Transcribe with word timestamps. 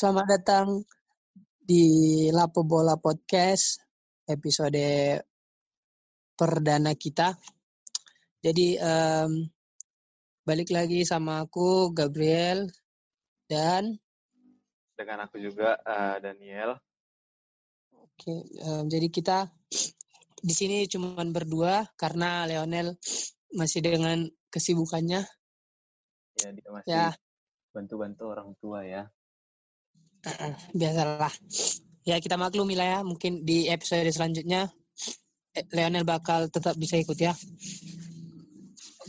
selamat 0.00 0.26
datang 0.32 0.80
di 1.60 1.84
Lapo 2.32 2.64
Bola 2.64 2.96
Podcast 2.96 3.84
episode 4.24 4.80
perdana 6.32 6.96
kita. 6.96 7.36
Jadi 8.40 8.80
um, 8.80 9.44
balik 10.40 10.72
lagi 10.72 11.04
sama 11.04 11.44
aku 11.44 11.92
Gabriel 11.92 12.64
dan 13.44 13.92
dengan 14.96 15.28
aku 15.28 15.36
juga 15.36 15.76
uh, 15.84 16.16
Daniel. 16.16 16.80
Oke, 17.92 18.40
um, 18.64 18.88
jadi 18.88 19.12
kita 19.12 19.52
di 20.40 20.54
sini 20.56 20.88
cuma 20.88 21.20
berdua 21.28 21.84
karena 22.00 22.48
Leonel 22.48 22.96
masih 23.52 23.84
dengan 23.84 24.24
kesibukannya. 24.48 25.28
Ya, 26.40 26.48
dia 26.56 26.68
masih 26.72 26.88
ya. 26.88 27.12
bantu-bantu 27.76 28.32
orang 28.32 28.56
tua 28.64 28.80
ya 28.88 29.04
biasalah. 30.76 31.32
Ya 32.04 32.16
kita 32.16 32.40
maklumi 32.40 32.74
lah 32.76 32.98
ya, 32.98 33.00
mungkin 33.04 33.44
di 33.44 33.68
episode 33.68 34.08
selanjutnya 34.08 34.72
eh, 35.54 35.64
Leonel 35.72 36.08
bakal 36.08 36.48
tetap 36.48 36.76
bisa 36.76 36.96
ikut 36.96 37.16
ya. 37.20 37.36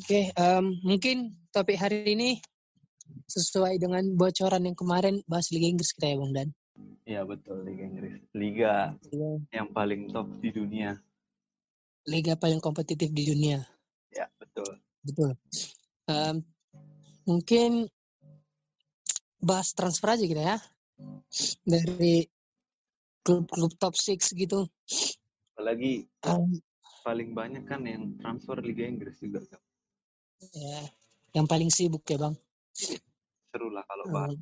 Oke, 0.02 0.34
um, 0.36 0.76
mungkin 0.84 1.36
topik 1.52 1.78
hari 1.80 2.16
ini 2.16 2.40
sesuai 3.28 3.80
dengan 3.80 4.04
bocoran 4.16 4.68
yang 4.68 4.76
kemarin 4.76 5.24
bahas 5.28 5.52
Liga 5.55 5.68
Inggris 5.72 5.96
kita 5.96 6.12
ya 6.12 6.18
Bang 6.20 6.34
Dan. 6.36 6.50
Iya 7.08 7.22
betul 7.28 7.64
Liga 7.64 7.84
Inggris. 7.88 8.20
Liga 8.36 8.74
ya. 9.12 9.32
yang 9.55 9.70
paling 9.72 10.12
top 10.12 10.28
di 10.40 10.50
dunia. 10.52 11.00
Liga 12.07 12.34
paling 12.35 12.60
kompetitif 12.60 13.12
di 13.13 13.24
dunia. 13.24 13.62
Ya 14.12 14.28
betul. 14.35 14.80
Betul. 15.04 15.32
Um, 16.12 16.44
mungkin 17.24 17.88
bahas 19.41 19.74
transfer 19.74 20.13
aja 20.13 20.26
kita 20.26 20.44
ya 20.44 20.57
dari 21.66 22.26
klub-klub 23.21 23.71
top 23.77 23.94
6 23.94 24.34
gitu. 24.34 24.66
Apalagi 25.55 26.10
um, 26.26 26.57
paling 27.05 27.34
banyak 27.38 27.63
kan 27.66 27.85
yang 27.85 28.18
transfer 28.18 28.57
Liga 28.62 28.85
Inggris 28.85 29.18
juga 29.22 29.41
kan. 29.46 29.62
Ya, 30.54 30.82
yang 31.38 31.46
paling 31.46 31.70
sibuk 31.70 32.02
ya 32.10 32.18
bang. 32.18 32.35
Seru 33.54 33.70
lah 33.70 33.85
kalau 33.85 34.05
um, 34.10 34.13
bahas 34.13 34.34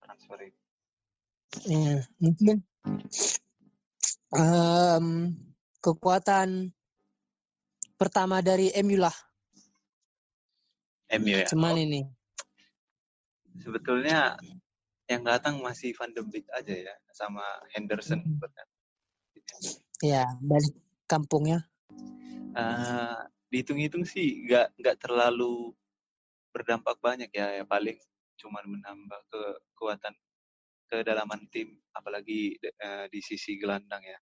transfer 0.00 0.38
ini. 0.40 0.60
Ya, 1.68 2.02
mungkin 2.18 2.56
um, 4.34 5.06
kekuatan 5.84 6.72
pertama 7.94 8.40
dari 8.40 8.72
MU 8.80 8.98
lah. 8.98 9.14
MU 11.20 11.44
ya. 11.44 11.46
Cuman 11.46 11.76
oh. 11.76 11.84
ini. 11.84 12.00
Sebetulnya 13.62 14.34
yang 15.04 15.22
datang 15.24 15.60
masih 15.60 15.92
Van 15.96 16.10
de 16.12 16.22
Beek 16.24 16.48
aja 16.52 16.72
ya 16.72 16.94
sama 17.12 17.44
Henderson 17.76 18.24
hmm. 18.24 18.40
Ya, 20.00 20.24
balik 20.40 20.74
kampung 21.04 21.48
ya. 21.48 21.60
Uh, 22.54 23.18
dihitung-hitung 23.52 24.08
sih 24.08 24.46
nggak 24.48 24.74
nggak 24.80 24.96
terlalu 24.98 25.74
berdampak 26.54 26.96
banyak 27.02 27.28
ya, 27.34 27.60
ya 27.60 27.64
paling 27.66 27.98
cuma 28.40 28.62
menambah 28.64 29.20
ke 29.30 29.42
kekuatan 29.72 30.14
kedalaman 30.88 31.46
tim 31.50 31.76
apalagi 31.94 32.56
uh, 32.82 33.06
di 33.12 33.20
sisi 33.20 33.60
gelandang 33.60 34.02
ya. 34.02 34.18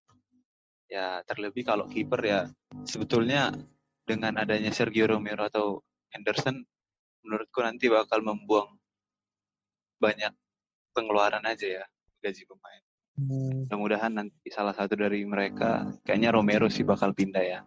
Ya 0.92 1.06
terlebih 1.24 1.64
kalau 1.64 1.88
kiper 1.88 2.20
ya 2.20 2.40
sebetulnya 2.84 3.54
dengan 4.04 4.36
adanya 4.36 4.74
Sergio 4.74 5.08
Romero 5.08 5.48
atau 5.48 5.80
Henderson 6.12 6.60
menurutku 7.24 7.64
nanti 7.64 7.88
bakal 7.88 8.20
membuang 8.20 8.76
banyak 10.02 10.34
pengeluaran 10.92 11.44
aja 11.44 11.82
ya 11.82 11.84
gaji 12.22 12.42
pemain. 12.46 12.82
Hmm. 13.18 13.68
Mudah-mudahan 13.68 14.12
nanti 14.14 14.48
salah 14.48 14.72
satu 14.72 14.96
dari 14.96 15.26
mereka, 15.26 15.92
kayaknya 16.06 16.32
Romero 16.32 16.70
sih 16.72 16.86
bakal 16.86 17.12
pindah 17.12 17.44
ya. 17.44 17.60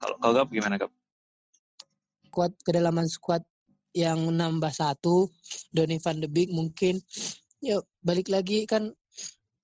Kalau 0.00 0.16
kau 0.18 0.32
Gap 0.32 0.48
gimana 0.48 0.80
Gap? 0.80 0.92
Kuat 2.32 2.56
kedalaman 2.64 3.04
squad 3.10 3.44
yang 3.92 4.32
nambah 4.32 4.72
satu, 4.72 5.28
Donny 5.76 6.00
van 6.00 6.24
de 6.24 6.28
Beek 6.30 6.48
mungkin, 6.48 6.96
yuk 7.60 7.84
balik 8.00 8.32
lagi 8.32 8.64
kan 8.64 8.88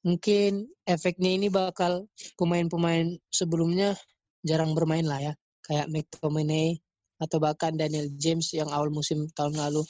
mungkin 0.04 0.68
efeknya 0.84 1.32
ini 1.32 1.48
bakal 1.48 2.04
pemain-pemain 2.36 3.16
sebelumnya 3.32 3.96
jarang 4.44 4.76
bermain 4.76 5.08
lah 5.08 5.32
ya, 5.32 5.32
kayak 5.64 5.88
McTominay 5.88 6.76
atau 7.18 7.40
bahkan 7.42 7.74
Daniel 7.74 8.06
James 8.20 8.52
yang 8.54 8.70
awal 8.70 8.92
musim 8.92 9.26
tahun 9.34 9.58
lalu 9.58 9.82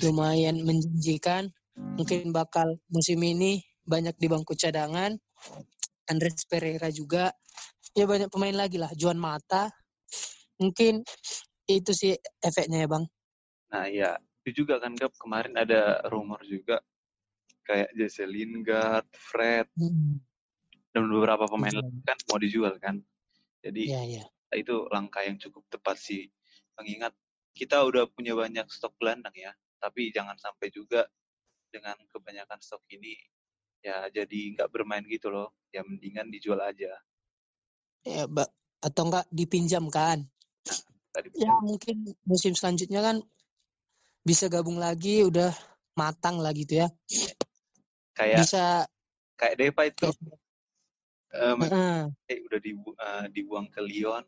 lumayan 0.00 0.64
menjanjikan 0.64 1.52
mungkin 1.76 2.32
bakal 2.32 2.76
musim 2.88 3.20
ini 3.22 3.64
banyak 3.82 4.14
di 4.18 4.26
bangku 4.30 4.54
cadangan. 4.54 5.16
Andres 6.10 6.46
Pereira 6.46 6.88
juga. 6.90 7.30
Ya 7.92 8.08
banyak 8.08 8.32
pemain 8.32 8.54
lagi 8.54 8.80
lah. 8.80 8.90
Juan 8.96 9.20
Mata. 9.20 9.68
Mungkin 10.58 11.02
itu 11.68 11.92
sih 11.92 12.14
efeknya 12.42 12.86
ya 12.86 12.88
Bang. 12.88 13.04
Nah 13.72 13.86
ya, 13.88 14.16
itu 14.44 14.64
juga 14.64 14.78
kan 14.82 14.94
Gap. 14.96 15.12
Kemarin 15.18 15.54
ada 15.58 16.02
rumor 16.08 16.40
juga. 16.46 16.80
Kayak 17.62 17.94
Jesse 17.94 18.26
Lingard, 18.26 19.06
Fred. 19.14 19.70
Hmm. 19.78 20.18
Dan 20.92 21.08
beberapa 21.08 21.48
pemain 21.48 21.72
hmm. 21.72 22.04
kan 22.04 22.18
mau 22.28 22.38
dijual 22.40 22.76
kan. 22.76 23.00
Jadi 23.62 23.94
ya, 23.94 24.02
ya. 24.02 24.24
itu 24.58 24.90
langkah 24.90 25.22
yang 25.22 25.38
cukup 25.38 25.62
tepat 25.70 25.96
sih. 25.96 26.26
Mengingat 26.76 27.14
kita 27.54 27.84
udah 27.84 28.10
punya 28.10 28.34
banyak 28.34 28.66
stok 28.68 28.98
gelandang 28.98 29.34
ya. 29.36 29.52
Tapi 29.78 30.10
jangan 30.10 30.36
sampai 30.38 30.70
juga 30.70 31.06
dengan 31.72 31.96
kebanyakan 32.12 32.60
stok 32.60 32.84
ini 32.92 33.16
ya 33.82 34.06
jadi 34.12 34.54
nggak 34.54 34.70
bermain 34.70 35.02
gitu 35.08 35.32
loh 35.32 35.56
ya 35.74 35.82
mendingan 35.82 36.28
dijual 36.28 36.60
aja. 36.60 36.92
Ya 38.06 38.28
mbak 38.28 38.52
atau 38.82 39.02
enggak 39.08 39.26
dipinjamkan 39.30 40.26
nah, 41.14 41.22
ya 41.38 41.50
mungkin 41.62 42.18
musim 42.26 42.52
selanjutnya 42.52 42.98
kan 42.98 43.16
bisa 44.26 44.50
gabung 44.50 44.78
lagi 44.78 45.22
udah 45.26 45.50
matang 45.98 46.38
lah 46.38 46.54
gitu 46.54 46.82
ya. 46.82 46.88
Kayak 48.14 48.44
bisa 48.44 48.64
kayak 49.38 49.54
Deva 49.58 49.82
itu 49.88 50.08
um, 51.34 51.58
uh, 51.64 52.06
eh, 52.28 52.38
udah 52.46 52.60
dibu 52.62 52.90
uh, 52.94 53.26
dibuang 53.32 53.66
ke 53.72 53.80
Lyon 53.82 54.22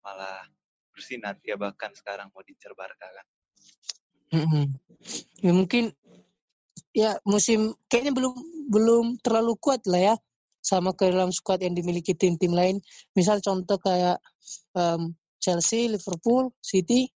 malah 0.00 0.46
bersinar 0.94 1.36
ya 1.44 1.58
bahkan 1.60 1.92
sekarang 1.92 2.32
mau 2.32 2.42
dicer 2.42 2.72
Barca 2.72 3.08
kan. 3.08 3.26
Uh 4.28 4.68
ya 5.40 5.52
mungkin 5.56 5.92
ya 6.98 7.14
musim 7.22 7.78
kayaknya 7.86 8.10
belum 8.10 8.34
belum 8.74 9.04
terlalu 9.22 9.54
kuat 9.62 9.86
lah 9.86 10.14
ya 10.14 10.14
sama 10.58 10.90
ke 10.90 11.06
dalam 11.06 11.30
squad 11.30 11.62
yang 11.62 11.78
dimiliki 11.78 12.12
tim-tim 12.12 12.50
lain. 12.50 12.82
Misal 13.14 13.38
contoh 13.38 13.78
kayak 13.78 14.18
um, 14.74 15.14
Chelsea, 15.38 15.86
Liverpool, 15.86 16.50
City. 16.58 17.06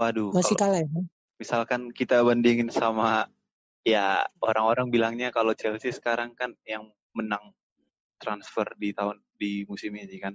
Waduh. 0.00 0.32
Masih 0.32 0.56
kalah 0.56 0.80
ya. 0.80 0.88
Misalkan 1.36 1.92
kita 1.92 2.24
bandingin 2.24 2.72
sama 2.72 3.28
ya 3.84 4.24
orang-orang 4.40 4.88
bilangnya 4.88 5.28
kalau 5.28 5.52
Chelsea 5.52 5.92
sekarang 5.92 6.32
kan 6.32 6.56
yang 6.64 6.88
menang 7.12 7.52
transfer 8.16 8.64
di 8.80 8.96
tahun 8.96 9.20
di 9.36 9.68
musim 9.68 9.92
ini 9.94 10.16
kan. 10.16 10.34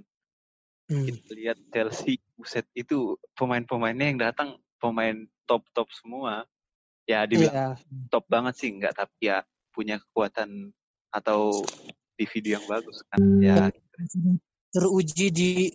Hmm. 0.88 1.04
Kita 1.04 1.36
lihat 1.36 1.58
Chelsea, 1.68 2.22
buset 2.38 2.64
itu 2.72 3.18
pemain-pemainnya 3.36 4.06
yang 4.08 4.20
datang 4.22 4.56
pemain 4.80 5.26
top-top 5.44 5.90
semua 5.92 6.48
ya 7.08 7.24
dibilang 7.24 7.74
yeah. 7.74 8.06
top 8.12 8.28
banget 8.28 8.54
sih 8.60 8.68
enggak 8.68 8.92
tapi 8.92 9.32
ya 9.32 9.40
punya 9.72 9.96
kekuatan 9.96 10.68
atau 11.08 11.64
di 12.18 12.24
video 12.28 12.60
yang 12.60 12.66
bagus 12.68 13.00
kan. 13.08 13.18
Ya 13.40 13.72
teruji 14.68 15.32
di 15.32 15.72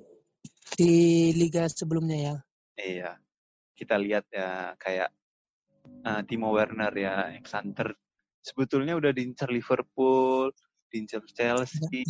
di 0.78 0.94
liga 1.34 1.66
sebelumnya 1.66 2.18
ya. 2.20 2.36
Iya. 2.78 3.12
Kita 3.74 3.98
lihat 3.98 4.30
ya 4.30 4.78
kayak 4.78 5.10
uh, 6.06 6.22
Timo 6.30 6.54
Werner 6.54 6.94
ya 6.94 7.34
yang 7.34 7.48
santer. 7.50 7.98
Sebetulnya 8.44 8.94
udah 9.00 9.16
diincar 9.16 9.50
Liverpool 9.50 10.54
diincar 10.94 11.26
Chelsea. 11.34 12.06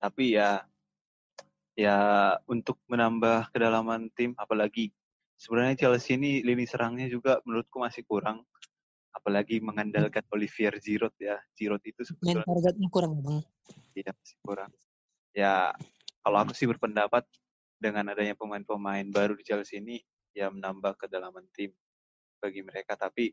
tapi 0.00 0.36
ya 0.36 0.60
ya 1.76 1.96
untuk 2.44 2.76
menambah 2.92 3.48
kedalaman 3.52 4.12
tim 4.12 4.36
apalagi 4.36 4.92
sebenarnya 5.38 5.86
Chelsea 5.86 6.16
ini 6.16 6.40
lini 6.42 6.64
serangnya 6.64 7.06
juga 7.10 7.38
menurutku 7.44 7.78
masih 7.82 8.02
kurang 8.06 8.42
apalagi 9.14 9.62
mengandalkan 9.62 10.26
Olivier 10.34 10.74
Giroud 10.82 11.14
ya. 11.16 11.38
Giroud 11.54 11.82
itu 11.86 12.02
sebetulnya 12.02 12.42
Main 12.42 12.48
targetnya 12.50 12.88
kurang 12.90 13.12
bang. 13.22 13.38
Iya 13.94 14.10
masih 14.10 14.36
kurang. 14.42 14.70
Ya 15.34 15.54
kalau 16.24 16.38
aku 16.42 16.52
sih 16.56 16.66
berpendapat 16.66 17.24
dengan 17.78 18.10
adanya 18.10 18.34
pemain-pemain 18.34 19.06
baru 19.14 19.38
di 19.38 19.44
Chelsea 19.46 19.78
ini 19.78 20.02
ya 20.34 20.50
menambah 20.50 20.98
kedalaman 20.98 21.46
tim 21.54 21.70
bagi 22.42 22.66
mereka. 22.66 22.98
Tapi 22.98 23.30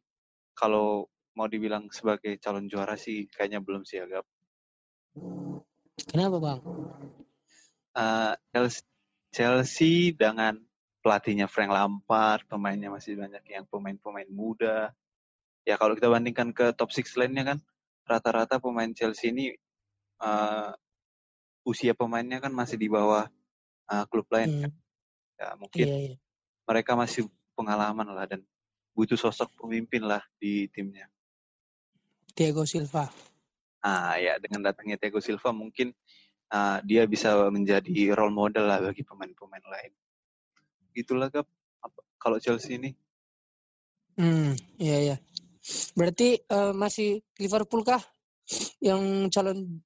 kalau 0.53 1.09
mau 1.33 1.47
dibilang 1.49 1.89
sebagai 1.89 2.37
calon 2.37 2.67
juara 2.67 2.93
sih 2.99 3.25
kayaknya 3.31 3.63
belum 3.63 3.87
sih 3.87 4.03
agak 4.03 4.27
kenapa 6.11 6.37
bang? 6.39 6.59
Uh, 7.91 8.33
Chelsea, 8.55 8.83
Chelsea 9.35 9.95
dengan 10.15 10.55
pelatihnya 11.01 11.49
Frank 11.49 11.73
Lampard, 11.73 12.45
pemainnya 12.45 12.93
masih 12.93 13.17
banyak 13.17 13.41
yang 13.49 13.65
pemain-pemain 13.67 14.29
muda. 14.29 14.93
ya 15.61 15.77
kalau 15.77 15.93
kita 15.93 16.09
bandingkan 16.09 16.49
ke 16.57 16.73
top 16.73 16.89
six 16.89 17.13
lainnya 17.13 17.45
kan 17.45 17.57
rata-rata 18.09 18.57
pemain 18.57 18.89
Chelsea 18.97 19.29
ini 19.29 19.53
uh, 20.21 20.73
usia 21.61 21.93
pemainnya 21.93 22.41
kan 22.41 22.49
masih 22.49 22.81
di 22.81 22.89
bawah 22.89 23.29
uh, 23.89 24.05
klub 24.09 24.25
lain. 24.33 24.65
Hmm. 24.65 24.73
Ya 25.37 25.47
mungkin 25.57 25.85
iya, 25.85 25.97
iya. 26.13 26.15
mereka 26.65 26.97
masih 26.97 27.29
pengalaman 27.53 28.09
lah 28.09 28.25
dan 28.25 28.41
butuh 28.97 29.17
sosok 29.17 29.53
pemimpin 29.57 30.05
lah 30.05 30.21
di 30.37 30.69
timnya. 30.69 31.09
Thiago 32.33 32.65
Silva. 32.65 33.09
Ah 33.81 34.17
ya 34.17 34.37
dengan 34.37 34.69
datangnya 34.69 34.97
Thiago 34.97 35.21
Silva 35.21 35.49
mungkin 35.53 35.93
uh, 36.53 36.77
dia 36.85 37.05
bisa 37.09 37.49
menjadi 37.49 38.13
role 38.13 38.33
model 38.33 38.65
lah 38.69 38.79
bagi 38.81 39.01
pemain-pemain 39.01 39.65
lain. 39.65 39.93
Itulah 40.93 41.31
kap 41.31 41.47
kalau 42.21 42.37
Chelsea 42.37 42.77
ini. 42.77 42.91
Hmm, 44.19 44.53
iya 44.77 44.97
iya. 45.01 45.15
Berarti 45.95 46.41
uh, 46.51 46.73
masih 46.75 47.23
Liverpool 47.41 47.85
kah 47.85 48.01
yang 48.83 49.31
calon 49.31 49.81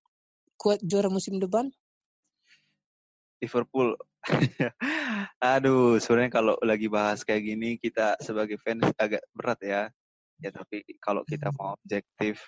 kuat 0.58 0.82
juara 0.82 1.08
musim 1.08 1.38
depan? 1.38 1.70
Liverpool. 3.40 3.94
Aduh, 5.56 6.02
sebenarnya 6.02 6.32
kalau 6.34 6.56
lagi 6.66 6.90
bahas 6.90 7.22
kayak 7.22 7.46
gini 7.46 7.78
kita 7.78 8.18
sebagai 8.18 8.58
fans 8.58 8.90
agak 8.98 9.22
berat 9.36 9.60
ya. 9.62 9.84
Ya 10.42 10.52
tapi 10.52 10.84
kalau 11.00 11.24
kita 11.24 11.54
mau 11.56 11.80
objektif 11.80 12.42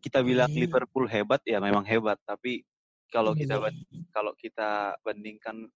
kita 0.00 0.24
bilang 0.24 0.48
hmm. 0.50 0.60
Liverpool 0.64 1.06
hebat 1.06 1.44
ya 1.44 1.60
memang 1.60 1.84
hebat 1.84 2.16
tapi 2.24 2.64
kalau 3.12 3.36
kita 3.36 3.60
hmm. 3.60 4.08
kalau 4.10 4.32
kita 4.34 4.96
bandingkan 5.04 5.68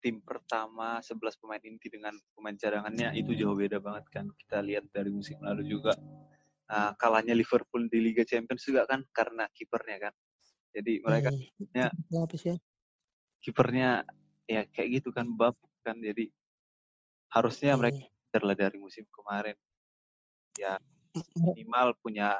tim 0.00 0.20
pertama 0.24 0.98
11 1.04 1.40
pemain 1.40 1.62
inti 1.62 1.88
dengan 1.92 2.16
pemain 2.32 2.56
cadangannya 2.56 3.12
itu 3.14 3.36
jauh 3.36 3.54
beda 3.54 3.78
banget 3.78 4.04
kan 4.08 4.26
kita 4.34 4.64
lihat 4.64 4.88
dari 4.90 5.12
musim 5.12 5.36
lalu 5.44 5.68
juga 5.68 5.92
nah, 6.66 6.96
kalahnya 6.96 7.36
Liverpool 7.36 7.86
di 7.86 8.00
Liga 8.00 8.24
Champions 8.24 8.64
juga 8.64 8.88
kan 8.88 9.04
karena 9.12 9.44
kipernya 9.52 10.10
kan 10.10 10.14
jadi 10.72 10.92
mereka 11.04 11.30
hmm. 11.30 11.76
ya, 11.76 11.88
kipernya 13.44 13.90
ya 14.48 14.62
kayak 14.72 14.88
gitu 15.00 15.12
kan 15.12 15.28
bab 15.36 15.54
kan 15.84 16.00
jadi 16.00 16.26
harusnya 17.30 17.76
hmm. 17.76 17.80
mereka 17.80 18.02
belajar 18.30 18.70
dari 18.70 18.78
musim 18.78 19.04
kemarin 19.10 19.58
ya 20.58 20.78
minimal 21.34 21.94
punya 21.98 22.38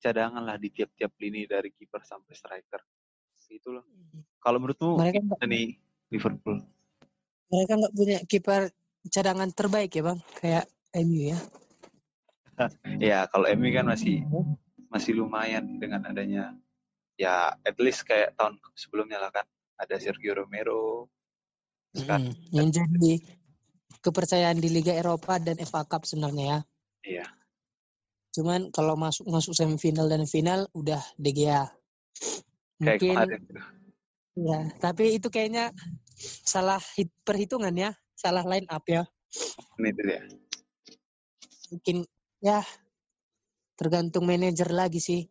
cadangan 0.00 0.42
lah 0.42 0.56
di 0.56 0.72
tiap-tiap 0.72 1.12
lini 1.20 1.44
dari 1.44 1.70
kiper 1.70 2.00
sampai 2.02 2.32
striker. 2.32 2.82
Itulah. 3.50 3.82
Kalau 4.38 4.58
menurutmu 4.62 4.96
mereka 4.96 5.20
nih 5.44 5.74
Liverpool? 6.10 6.58
Mereka 7.50 7.72
nggak 7.78 7.94
punya 7.94 8.18
kiper 8.26 8.70
cadangan 9.10 9.50
terbaik 9.50 9.90
ya 9.94 10.02
bang, 10.06 10.18
kayak 10.38 10.64
MU 10.94 11.34
ya. 11.34 11.38
ya 13.10 13.18
kalau 13.30 13.46
MU 13.56 13.70
kan 13.72 13.86
masih 13.88 14.26
masih 14.90 15.16
lumayan 15.16 15.78
dengan 15.78 16.04
adanya 16.04 16.52
ya 17.14 17.54
at 17.62 17.76
least 17.78 18.04
kayak 18.04 18.34
tahun 18.34 18.58
sebelumnya 18.74 19.22
lah 19.22 19.30
kan 19.30 19.46
ada 19.80 19.96
Sergio 19.96 20.36
Romero. 20.36 21.08
Sekarang, 21.90 22.30
hmm, 22.30 22.54
yang 22.54 22.68
jadi 22.70 23.12
kepercayaan 24.04 24.58
di 24.60 24.68
Liga 24.70 24.94
Eropa 24.94 25.40
dan 25.40 25.58
FA 25.64 25.82
Cup 25.88 26.04
sebenarnya 26.04 26.44
ya. 26.44 26.58
Iya. 27.00 27.26
Cuman 28.30 28.70
kalau 28.70 28.94
masuk 28.94 29.26
masuk 29.26 29.56
semifinal 29.56 30.06
dan 30.06 30.22
final 30.28 30.70
udah 30.76 31.02
DGA. 31.18 31.66
Mungkin 32.78 33.16
ya, 34.36 34.60
tapi 34.78 35.16
itu 35.18 35.28
kayaknya 35.30 35.72
salah 36.44 36.78
hit, 36.98 37.10
perhitungan 37.24 37.72
ya, 37.72 37.90
salah 38.14 38.44
line 38.44 38.68
up 38.68 38.84
ya. 38.86 39.06
Ini 39.78 39.90
dia. 39.94 40.22
Mungkin 41.70 41.96
ya 42.42 42.60
tergantung 43.78 44.26
manajer 44.26 44.68
lagi 44.68 45.00
sih. 45.00 45.22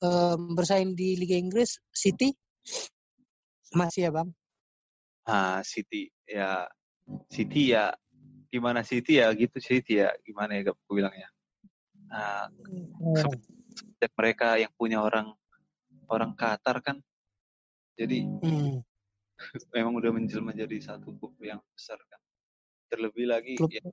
Um, 0.00 0.56
bersaing 0.56 0.96
di 0.96 1.12
Liga 1.12 1.36
Inggris 1.36 1.76
City 1.92 2.32
masih 3.76 4.08
ya 4.08 4.10
bang? 4.10 4.28
Ah 5.28 5.60
City 5.60 6.08
ya 6.24 6.64
City 7.28 7.74
ya 7.74 7.92
gimana 8.50 8.82
City 8.82 9.22
ya 9.22 9.30
gitu 9.34 9.60
City 9.62 10.02
ya 10.02 10.10
gimana 10.26 10.58
ya 10.58 10.74
aku 10.74 10.98
bilang 10.98 11.14
ya 11.14 11.28
nah 12.10 12.50
hmm. 12.50 13.38
mereka 14.18 14.58
yang 14.58 14.72
punya 14.74 14.98
orang 14.98 15.30
orang 16.10 16.34
Qatar 16.34 16.82
kan. 16.82 16.96
Jadi 17.94 18.26
hmm. 18.26 18.76
memang 19.74 19.94
udah 19.96 20.10
menjelma 20.12 20.52
menjadi 20.52 20.94
satu 20.94 21.14
klub 21.16 21.34
yang 21.40 21.62
besar 21.74 21.98
kan. 22.10 22.20
Terlebih 22.90 23.30
lagi 23.30 23.54
ya, 23.70 23.86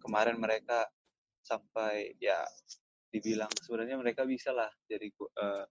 kemarin 0.00 0.40
mereka 0.40 0.88
sampai 1.44 2.16
ya 2.18 2.42
dibilang 3.14 3.48
sebenarnya 3.62 3.96
mereka 4.02 4.26
bisa 4.26 4.50
lah 4.50 4.66
jadi 4.90 5.08
uh, 5.38 5.62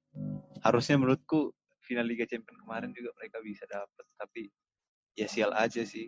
harusnya 0.64 0.96
menurutku 0.96 1.52
final 1.84 2.08
Liga 2.08 2.24
Champions 2.24 2.64
kemarin 2.64 2.96
juga 2.96 3.12
mereka 3.20 3.44
bisa 3.44 3.68
dapat 3.68 4.06
tapi 4.16 4.48
ya 5.20 5.28
sial 5.28 5.52
aja 5.52 5.84
sih 5.84 6.08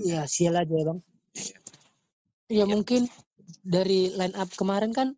Iya, 0.00 0.24
sial 0.24 0.56
aja 0.56 0.72
ya, 0.72 0.84
Bang. 0.88 1.00
Iya, 1.36 1.58
ya, 2.48 2.64
mungkin 2.64 3.04
dari 3.60 4.12
line 4.16 4.36
up 4.36 4.48
kemarin 4.56 4.92
kan 4.96 5.12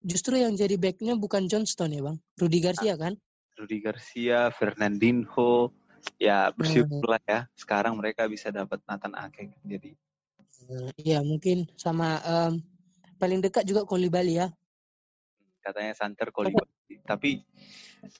justru 0.00 0.40
yang 0.40 0.56
jadi 0.56 0.76
backnya 0.80 1.16
bukan 1.16 1.46
Johnston 1.46 1.92
ya, 1.92 2.02
Bang. 2.04 2.18
Rudy 2.40 2.58
Garcia 2.60 2.94
kan? 2.96 3.14
Rudy 3.56 3.78
Garcia, 3.84 4.48
Fernandinho, 4.52 5.72
ya 6.16 6.48
bersyukurlah 6.56 7.20
ya. 7.28 7.44
Sekarang 7.52 7.96
mereka 8.00 8.24
bisa 8.28 8.48
dapat 8.48 8.80
Nathan 8.88 9.12
Ake 9.16 9.52
jadi. 9.64 9.92
Iya, 11.00 11.20
mungkin 11.24 11.68
sama 11.76 12.20
um, 12.24 12.60
paling 13.20 13.40
dekat 13.44 13.68
juga 13.68 13.84
Kolibali 13.84 14.40
ya. 14.40 14.48
Katanya 15.60 15.92
Santer 15.92 16.32
Kolibali. 16.32 17.00
Tapi 17.04 17.40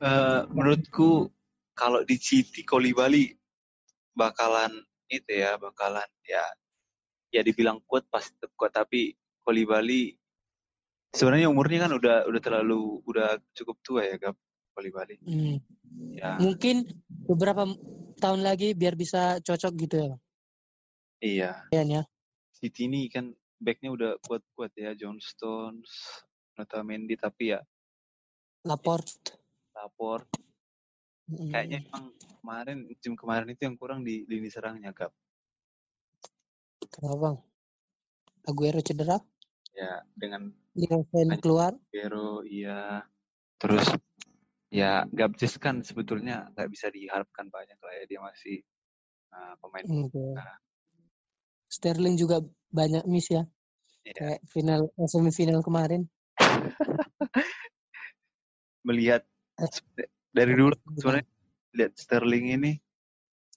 uh, 0.04 0.44
menurutku 0.52 1.30
kalau 1.72 2.04
di 2.04 2.20
City 2.20 2.60
Kolibali 2.66 3.32
bakalan 4.12 4.76
itu 5.08 5.40
ya 5.40 5.56
bakalan 5.56 6.06
ya 6.28 6.44
ya 7.30 7.40
dibilang 7.40 7.80
kuat 7.86 8.04
pasti 8.10 8.36
kuat 8.58 8.74
tapi 8.74 9.14
Bali 9.50 10.14
sebenarnya 11.14 11.50
umurnya 11.50 11.86
kan 11.86 11.92
udah 11.94 12.16
udah 12.26 12.40
terlalu 12.42 13.02
udah 13.06 13.38
cukup 13.54 13.76
tua 13.82 14.06
ya 14.06 14.16
Gap 14.18 14.36
Bali 14.74 15.18
hmm. 15.20 15.56
ya 16.16 16.40
mungkin 16.40 16.88
beberapa 17.28 17.68
tahun 18.16 18.40
lagi 18.40 18.72
biar 18.72 18.96
bisa 18.96 19.42
cocok 19.44 19.72
gitu 19.76 19.96
ya 20.00 20.14
iya 21.20 21.52
iya 21.74 21.82
ya 21.84 22.02
City 22.56 22.88
ini 22.88 23.10
kan 23.12 23.32
backnya 23.60 23.92
udah 23.92 24.10
kuat-kuat 24.24 24.72
ya 24.78 24.96
John 24.96 25.20
Stones 25.20 25.90
Mendy 26.60 27.16
tapi 27.16 27.52
ya 27.52 27.60
Laporte 28.64 29.36
Laporte 29.76 30.32
hmm. 31.28 31.52
kayaknya 31.52 31.84
emang 31.88 32.12
kemarin 32.40 32.78
musim 32.88 33.12
kemarin 33.16 33.48
itu 33.52 33.62
yang 33.68 33.76
kurang 33.76 34.00
di 34.00 34.24
lini 34.24 34.48
serangnya 34.48 34.96
Kap. 34.96 35.12
Kenapa 36.90 37.16
bang? 37.20 37.36
Aguero 38.48 38.80
cedera? 38.80 39.20
Ya 39.76 40.02
dengan 40.16 40.50
Liverpool 40.74 41.28
keluar. 41.42 41.72
Aguero 41.90 42.46
iya. 42.46 43.02
Terus 43.60 43.86
ya 44.70 45.02
Gabjes 45.10 45.58
kan 45.58 45.82
sebetulnya 45.82 46.46
nggak 46.54 46.68
bisa 46.70 46.86
diharapkan 46.94 47.50
banyak 47.50 47.78
lah 47.82 47.92
ya 47.98 48.04
dia 48.06 48.20
masih 48.22 48.62
uh, 49.34 49.54
pemain. 49.58 49.84
Okay. 49.84 50.30
Nah. 50.38 50.56
Sterling 51.70 52.16
juga 52.18 52.42
banyak 52.70 53.06
miss 53.06 53.30
ya. 53.30 53.46
Yeah. 54.06 54.16
Kayak 54.16 54.40
final 54.48 54.80
eh, 54.94 55.08
semifinal 55.10 55.60
kemarin. 55.62 56.06
Melihat 58.88 59.22
eh. 59.60 60.08
dari 60.32 60.56
dulu 60.56 60.72
sebenarnya 60.96 61.26
lihat 61.76 61.92
Sterling 61.98 62.46
ini 62.58 62.72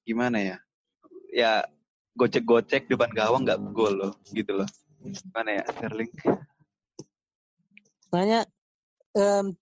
gimana 0.04 0.38
ya? 0.42 0.58
Ya 1.34 1.66
gocek-gocek 2.14 2.86
depan 2.86 3.10
gawang 3.10 3.48
nggak 3.48 3.58
gol 3.74 3.98
loh, 3.98 4.14
gitu 4.30 4.62
loh. 4.62 4.70
Gimana 5.02 5.62
ya 5.62 5.64
Sterling? 5.74 6.12
Banyak 8.14 8.46
um, 9.18 9.58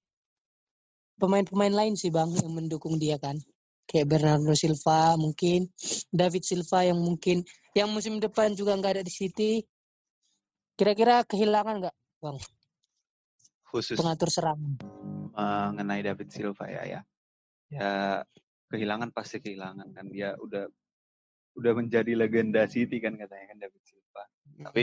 pemain-pemain 1.15 1.72
lain 1.72 1.96
sih 1.96 2.12
bang 2.12 2.27
yang 2.36 2.51
mendukung 2.51 3.00
dia 3.00 3.15
kan. 3.15 3.39
Kayak 3.88 4.12
Bernardo 4.12 4.51
Silva 4.55 5.15
mungkin, 5.15 5.72
David 6.12 6.43
Silva 6.43 6.84
yang 6.84 7.00
mungkin 7.00 7.48
yang 7.72 7.88
musim 7.88 8.20
depan 8.20 8.51
juga 8.51 8.75
nggak 8.75 9.00
ada 9.00 9.03
di 9.08 9.13
City. 9.13 9.63
Kira-kira 10.75 11.24
kehilangan 11.24 11.88
nggak 11.88 11.96
bang? 12.20 12.38
Khusus 13.72 13.96
pengatur 13.96 14.27
serangan. 14.27 14.84
Mengenai 15.31 16.03
David 16.03 16.27
Silva 16.27 16.67
ya 16.67 16.84
ya 16.84 17.01
ya 17.72 17.91
kehilangan 18.67 19.15
pasti 19.15 19.39
kehilangan 19.39 19.96
kan 19.96 20.12
dia 20.12 20.36
udah 20.43 20.67
udah 21.55 21.72
menjadi 21.75 22.15
legenda 22.20 22.67
City 22.67 23.00
kan 23.00 23.15
katanya 23.15 23.55
kan 23.55 23.58
David 23.63 23.84
Silva. 23.88 24.24
Mm-hmm. 24.27 24.63
Tapi 24.67 24.81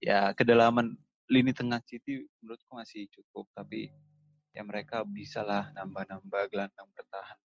ya 0.00 0.32
kedalaman 0.32 0.96
lini 1.26 1.50
tengah 1.50 1.82
City 1.82 2.22
menurutku 2.42 2.70
masih 2.74 3.10
cukup 3.10 3.50
tapi 3.50 3.90
ya 4.54 4.62
mereka 4.62 5.04
bisa 5.04 5.42
lah 5.42 5.68
nambah-nambah 5.76 6.42
gelandang 6.48 6.88
bertahan. 6.96 7.38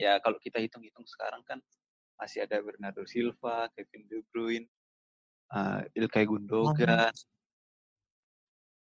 Ya 0.00 0.16
kalau 0.20 0.40
kita 0.40 0.60
hitung-hitung 0.60 1.04
sekarang 1.04 1.44
kan 1.44 1.60
masih 2.16 2.48
ada 2.48 2.60
Bernardo 2.64 3.04
Silva, 3.04 3.68
Kevin 3.76 4.08
De 4.08 4.24
Bruyne, 4.32 4.68
uh, 5.52 5.84
Ilkay 5.92 6.24
Gundogan, 6.24 7.12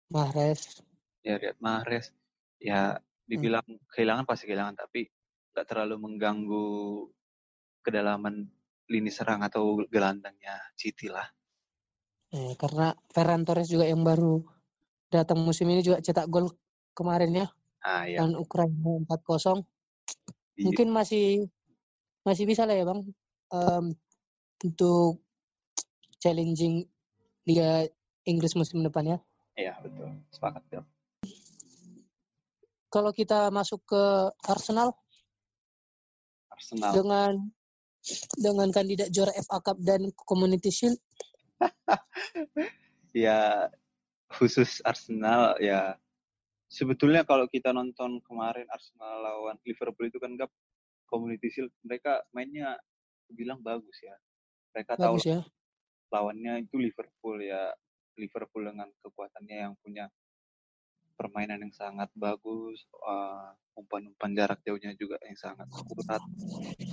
Mahrez. 0.09 0.85
ya 1.25 1.41
Riyad 1.41 1.57
Mahrez. 1.57 2.13
Ya 2.61 3.01
dibilang 3.25 3.65
hmm. 3.65 3.89
kehilangan 3.89 4.25
pasti 4.29 4.45
kehilangan 4.45 4.77
tapi 4.77 5.09
nggak 5.53 5.65
terlalu 5.65 5.95
mengganggu 5.97 6.67
kedalaman 7.81 8.45
lini 8.85 9.09
serang 9.09 9.41
atau 9.41 9.81
gelandangnya 9.89 10.61
City 10.77 11.09
lah. 11.09 11.25
Eh, 12.35 12.53
karena 12.59 12.91
Ferran 13.15 13.47
Torres 13.47 13.71
juga 13.71 13.87
yang 13.87 14.03
baru 14.03 14.43
datang 15.07 15.39
musim 15.39 15.71
ini 15.71 15.79
juga 15.79 16.03
cetak 16.03 16.27
gol 16.27 16.51
kemarin 16.91 17.31
ya. 17.31 17.47
Ah, 17.79 18.03
iya. 18.03 18.19
Dan 18.19 18.35
Ukraina 18.35 18.75
4-0. 19.07 19.63
Iya. 20.59 20.63
Mungkin 20.67 20.87
masih 20.91 21.47
masih 22.27 22.43
bisa 22.43 22.67
lah 22.67 22.75
ya 22.75 22.83
bang 22.83 23.05
um, 23.55 23.85
untuk 24.59 25.23
challenging 26.19 26.83
Liga 27.47 27.87
Inggris 28.27 28.57
musim 28.59 28.83
depan 28.83 29.15
ya. 29.15 29.17
Iya 29.55 29.79
betul, 29.79 30.11
sepakat 30.35 30.63
ya. 30.73 30.81
Kalau 32.91 33.11
kita 33.15 33.47
masuk 33.47 33.79
ke 33.87 34.03
Arsenal, 34.43 34.91
Arsenal 36.51 36.91
dengan 36.91 37.31
dengan 38.35 38.67
kandidat 38.75 39.07
juara 39.13 39.31
FA 39.39 39.63
Cup 39.63 39.77
dan 39.79 40.11
Community 40.27 40.71
Shield. 40.73 40.99
ya 43.25 43.69
khusus 44.31 44.83
Arsenal 44.83 45.55
ya 45.63 45.95
sebetulnya 46.67 47.23
kalau 47.23 47.47
kita 47.47 47.71
nonton 47.71 48.19
kemarin 48.25 48.67
Arsenal 48.67 49.23
lawan 49.23 49.57
Liverpool 49.63 50.11
itu 50.11 50.19
kan 50.19 50.35
gak 50.35 50.51
Community 51.05 51.47
Shield 51.53 51.71
mereka 51.85 52.25
mainnya 52.33 52.75
bilang 53.31 53.61
bagus 53.61 53.95
ya. 54.01 54.13
Mereka 54.75 54.99
bagus 54.99 55.23
tahu 55.23 55.39
ya. 55.39 55.39
lawannya 56.11 56.65
itu 56.65 56.75
Liverpool 56.77 57.41
ya. 57.41 57.71
Liverpool 58.15 58.63
dengan 58.63 58.87
kekuatannya 59.03 59.57
yang 59.69 59.73
punya 59.83 60.07
permainan 61.19 61.63
yang 61.63 61.71
sangat 61.75 62.07
bagus, 62.15 62.83
uh, 63.03 63.51
umpan-umpan 63.75 64.31
jarak 64.35 64.59
jauhnya 64.63 64.95
juga 64.95 65.19
yang 65.23 65.35
sangat 65.35 65.67
akurat. 65.71 66.23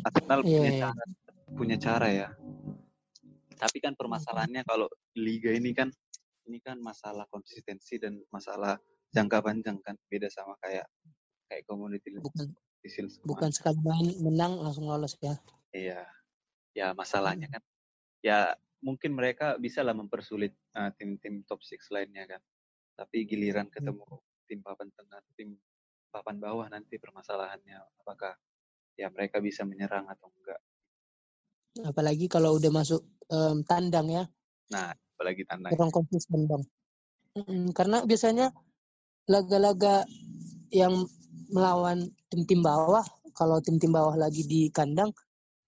Arsenal 0.07 0.41
yeah, 0.43 0.51
punya 0.51 0.71
yeah. 0.71 0.83
cara, 0.83 1.05
punya 1.55 1.77
cara 1.79 2.09
ya. 2.11 2.29
Tapi 3.63 3.79
kan 3.79 3.95
permasalahannya 3.95 4.67
kalau 4.67 4.91
liga 5.15 5.55
ini 5.55 5.71
kan 5.71 5.87
ini 6.51 6.59
kan 6.59 6.83
masalah 6.83 7.27
konsistensi 7.31 8.03
dan 8.03 8.19
masalah 8.35 8.75
jangka 9.15 9.39
panjang 9.45 9.79
kan 9.85 9.95
beda 10.09 10.27
sama 10.33 10.59
kayak 10.59 10.89
kayak 11.47 11.63
community 11.69 12.17
bukan 12.17 12.51
bukan 13.23 13.51
sekali 13.53 13.79
main 13.85 14.09
menang 14.19 14.59
langsung 14.59 14.89
lolos 14.89 15.15
ya 15.23 15.37
iya 15.71 16.03
ya 16.73 16.97
masalahnya 16.97 17.47
hmm. 17.47 17.55
kan 17.55 17.63
ya 18.25 18.39
mungkin 18.83 19.15
mereka 19.15 19.55
bisa 19.61 19.85
lah 19.87 19.95
mempersulit 19.95 20.57
uh, 20.75 20.91
tim-tim 20.99 21.47
top 21.47 21.63
six 21.63 21.93
lainnya 21.95 22.27
kan 22.27 22.41
tapi 22.97 23.29
giliran 23.29 23.69
hmm. 23.69 23.75
ketemu 23.77 24.03
hmm. 24.03 24.47
tim 24.49 24.61
papan 24.65 24.89
tengah 24.97 25.21
tim 25.37 25.49
papan 26.11 26.37
bawah 26.41 26.67
nanti 26.73 26.97
permasalahannya 26.99 27.79
apakah 28.03 28.35
ya 28.97 29.09
mereka 29.13 29.39
bisa 29.39 29.63
menyerang 29.63 30.09
atau 30.09 30.29
enggak 30.41 30.61
apalagi 31.81 32.29
kalau 32.29 32.61
udah 32.61 32.69
masuk 32.69 33.01
um, 33.33 33.65
tandang 33.65 34.09
ya. 34.13 34.25
Nah 34.69 34.93
apalagi 34.93 35.49
tandang 35.49 35.73
kurang 35.73 35.93
konsisten 35.95 36.45
bang. 36.45 36.63
Hmm, 37.33 37.73
karena 37.73 38.05
biasanya 38.05 38.53
laga-laga 39.25 40.05
yang 40.69 41.09
melawan 41.49 42.05
tim-tim 42.29 42.61
bawah 42.61 43.05
kalau 43.33 43.61
tim-tim 43.65 43.93
bawah 43.93 44.13
lagi 44.17 44.45
di 44.45 44.69
kandang 44.69 45.09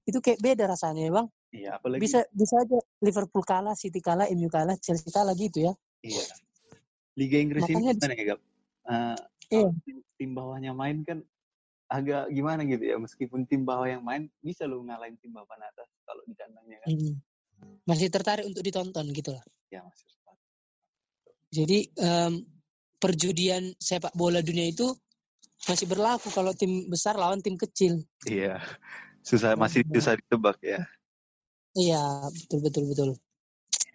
itu 0.05 0.21
kayak 0.21 0.41
beda 0.45 0.69
rasanya 0.69 1.09
ya 1.09 1.13
bang. 1.13 1.29
Iya 1.55 1.71
apalagi 1.79 2.01
bisa 2.03 2.21
bisa 2.35 2.55
aja 2.61 2.79
Liverpool 3.01 3.45
kalah 3.47 3.79
City 3.79 4.03
kalah 4.03 4.29
MU 4.35 4.51
kalah 4.53 4.77
Chelsea 4.83 5.09
kalah 5.09 5.33
gitu 5.33 5.65
ya. 5.65 5.73
Iya. 6.05 6.25
Liga 7.15 7.39
Inggris 7.39 7.63
Makanya 7.65 7.95
ini 7.95 7.95
gimana 7.95 8.15
ya 8.19 8.37
uh, 8.91 9.17
iya. 9.49 9.71
tim, 9.87 9.97
tim 10.19 10.31
bawahnya 10.35 10.73
main 10.75 11.07
kan 11.07 11.23
agak 11.95 12.27
gimana 12.35 12.67
gitu 12.67 12.83
ya 12.83 12.97
meskipun 12.99 13.47
tim 13.47 13.63
bawah 13.63 13.87
yang 13.87 14.03
main 14.03 14.27
bisa 14.43 14.67
lo 14.67 14.83
ngalahin 14.83 15.15
tim 15.23 15.31
papan 15.31 15.63
atas 15.63 15.87
kalau 16.03 16.23
di 16.27 16.35
kandangnya 16.35 16.79
kan 16.83 16.89
hmm. 16.91 17.15
masih 17.87 18.11
tertarik 18.11 18.43
untuk 18.43 18.67
ditonton 18.67 19.07
gitu 19.15 19.31
lah 19.31 19.45
ya 19.71 19.87
masih 19.87 20.05
tertarik 20.11 20.43
jadi 21.55 21.79
um, 22.03 22.33
perjudian 22.99 23.63
sepak 23.79 24.11
bola 24.19 24.43
dunia 24.43 24.75
itu 24.75 24.91
masih 25.71 25.87
berlaku 25.87 26.35
kalau 26.35 26.51
tim 26.51 26.91
besar 26.91 27.15
lawan 27.15 27.39
tim 27.39 27.55
kecil 27.55 28.03
iya 28.27 28.59
susah 29.25 29.57
masih 29.57 29.81
susah 29.89 30.15
ditebak 30.21 30.61
ya. 30.61 30.85
Iya, 31.75 32.29
betul 32.31 32.61
betul 32.61 32.85
betul. 32.93 33.11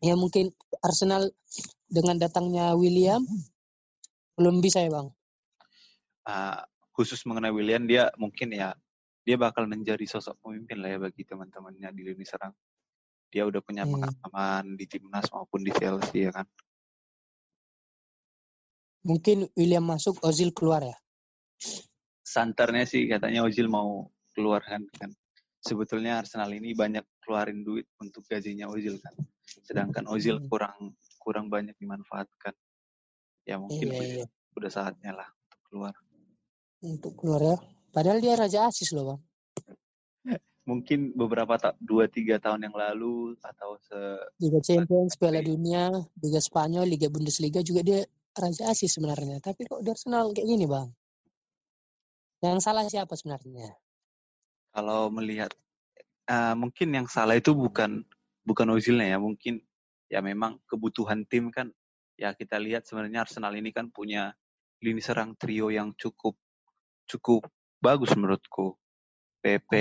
Ya 0.03 0.17
mungkin 0.17 0.51
Arsenal 0.81 1.29
dengan 1.87 2.17
datangnya 2.19 2.73
William 2.75 3.23
belum 4.35 4.59
bisa 4.59 4.83
ya, 4.83 4.91
Bang. 4.91 5.07
Uh, 6.27 6.59
khusus 6.99 7.23
mengenai 7.23 7.55
William 7.55 7.87
dia 7.87 8.11
mungkin 8.19 8.51
ya 8.51 8.75
dia 9.23 9.39
bakal 9.39 9.71
menjadi 9.71 10.03
sosok 10.03 10.35
pemimpin 10.43 10.83
lah 10.83 10.91
ya 10.91 10.99
bagi 10.99 11.23
teman-temannya 11.23 11.95
di 11.95 12.01
lini 12.11 12.27
serang. 12.27 12.51
Dia 13.31 13.47
udah 13.47 13.63
punya 13.63 13.87
hmm. 13.87 13.93
pengalaman 13.95 14.75
di 14.75 14.83
timnas 14.83 15.31
maupun 15.31 15.63
di 15.63 15.71
Chelsea 15.71 16.27
ya 16.27 16.35
kan. 16.35 16.43
Mungkin 19.07 19.47
William 19.55 19.87
masuk, 19.87 20.19
Ozil 20.27 20.51
keluar 20.51 20.83
ya? 20.83 20.97
Santarnya 22.19 22.83
sih 22.83 23.07
katanya 23.07 23.47
Ozil 23.47 23.71
mau 23.71 24.11
keluar 24.35 24.59
kan 24.59 24.83
kan 24.99 25.15
sebetulnya 25.59 26.23
Arsenal 26.23 26.51
ini 26.55 26.71
banyak 26.71 27.03
keluarin 27.23 27.63
duit 27.67 27.87
untuk 27.99 28.23
gajinya 28.27 28.71
Ozil 28.71 28.95
kan 29.03 29.11
sedangkan 29.43 30.07
Ozil 30.07 30.39
hmm. 30.39 30.47
kurang 30.47 30.95
kurang 31.19 31.51
banyak 31.51 31.75
dimanfaatkan 31.75 32.55
ya 33.43 33.59
mungkin 33.59 33.91
iya, 33.91 34.23
iya. 34.23 34.25
udah 34.55 34.71
saatnya 34.71 35.11
lah 35.11 35.27
untuk 35.27 35.59
keluar 35.67 35.93
untuk 36.83 37.15
keluar 37.19 37.41
ya. 37.41 37.57
Padahal 37.89 38.21
dia 38.21 38.37
raja 38.37 38.69
asis 38.69 38.93
loh 38.95 39.15
bang. 39.15 39.21
Mungkin 40.69 41.17
beberapa 41.17 41.57
ta 41.57 41.73
dua 41.81 42.05
tiga 42.05 42.37
tahun 42.37 42.69
yang 42.69 42.75
lalu 42.77 43.33
atau 43.41 43.73
se 43.81 43.97
Liga 44.37 44.61
Champions 44.61 45.17
Piala 45.17 45.41
Dunia 45.41 45.89
Liga 46.21 46.37
Spanyol 46.37 46.85
Liga 46.85 47.09
Bundesliga 47.09 47.65
juga 47.65 47.81
dia 47.81 48.05
raja 48.37 48.69
asis 48.69 48.93
sebenarnya. 48.93 49.41
Tapi 49.41 49.65
kok 49.65 49.81
di 49.81 49.89
Arsenal 49.89 50.29
kayak 50.29 50.45
gini 50.45 50.69
bang? 50.69 50.87
Yang 52.45 52.59
salah 52.61 52.85
siapa 52.85 53.17
sebenarnya? 53.17 53.73
Kalau 54.69 55.09
melihat 55.09 55.49
uh, 56.29 56.53
mungkin 56.53 56.93
yang 56.93 57.09
salah 57.09 57.33
itu 57.33 57.51
bukan 57.57 58.05
bukan 58.45 58.67
Ozilnya 58.69 59.17
ya, 59.17 59.19
mungkin 59.19 59.57
ya 60.05 60.21
memang 60.21 60.61
kebutuhan 60.69 61.25
tim 61.25 61.49
kan. 61.49 61.73
Ya 62.13 62.35
kita 62.37 62.61
lihat 62.61 62.85
sebenarnya 62.85 63.25
Arsenal 63.25 63.57
ini 63.57 63.73
kan 63.73 63.89
punya 63.89 64.37
lini 64.85 65.01
serang 65.01 65.33
trio 65.33 65.73
yang 65.73 65.97
cukup 65.97 66.37
cukup 67.09 67.43
bagus 67.81 68.13
menurutku. 68.13 68.77
PP, 69.39 69.71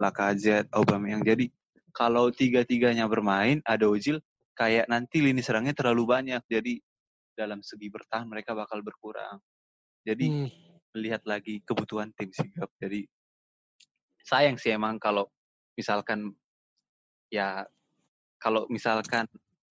Lacazette, 0.00 0.72
Aubameyang. 0.72 1.20
Jadi 1.20 1.52
kalau 1.92 2.32
tiga-tiganya 2.32 3.04
bermain 3.04 3.60
ada 3.68 3.84
Ozil 3.84 4.16
kayak 4.56 4.88
nanti 4.88 5.20
lini 5.20 5.44
serangnya 5.44 5.76
terlalu 5.76 6.08
banyak. 6.08 6.42
Jadi 6.48 6.80
dalam 7.36 7.62
segi 7.62 7.86
bertahan 7.92 8.26
mereka 8.26 8.56
bakal 8.56 8.82
berkurang. 8.82 9.38
Jadi 10.02 10.26
hmm. 10.26 10.48
melihat 10.96 11.22
lagi 11.28 11.60
kebutuhan 11.62 12.10
tim 12.16 12.32
sigap. 12.32 12.72
Jadi 12.80 13.04
sayang 14.24 14.56
sih 14.56 14.72
emang 14.72 14.96
kalau 14.96 15.28
misalkan 15.76 16.32
ya 17.28 17.62
kalau 18.40 18.64
misalkan 18.72 19.28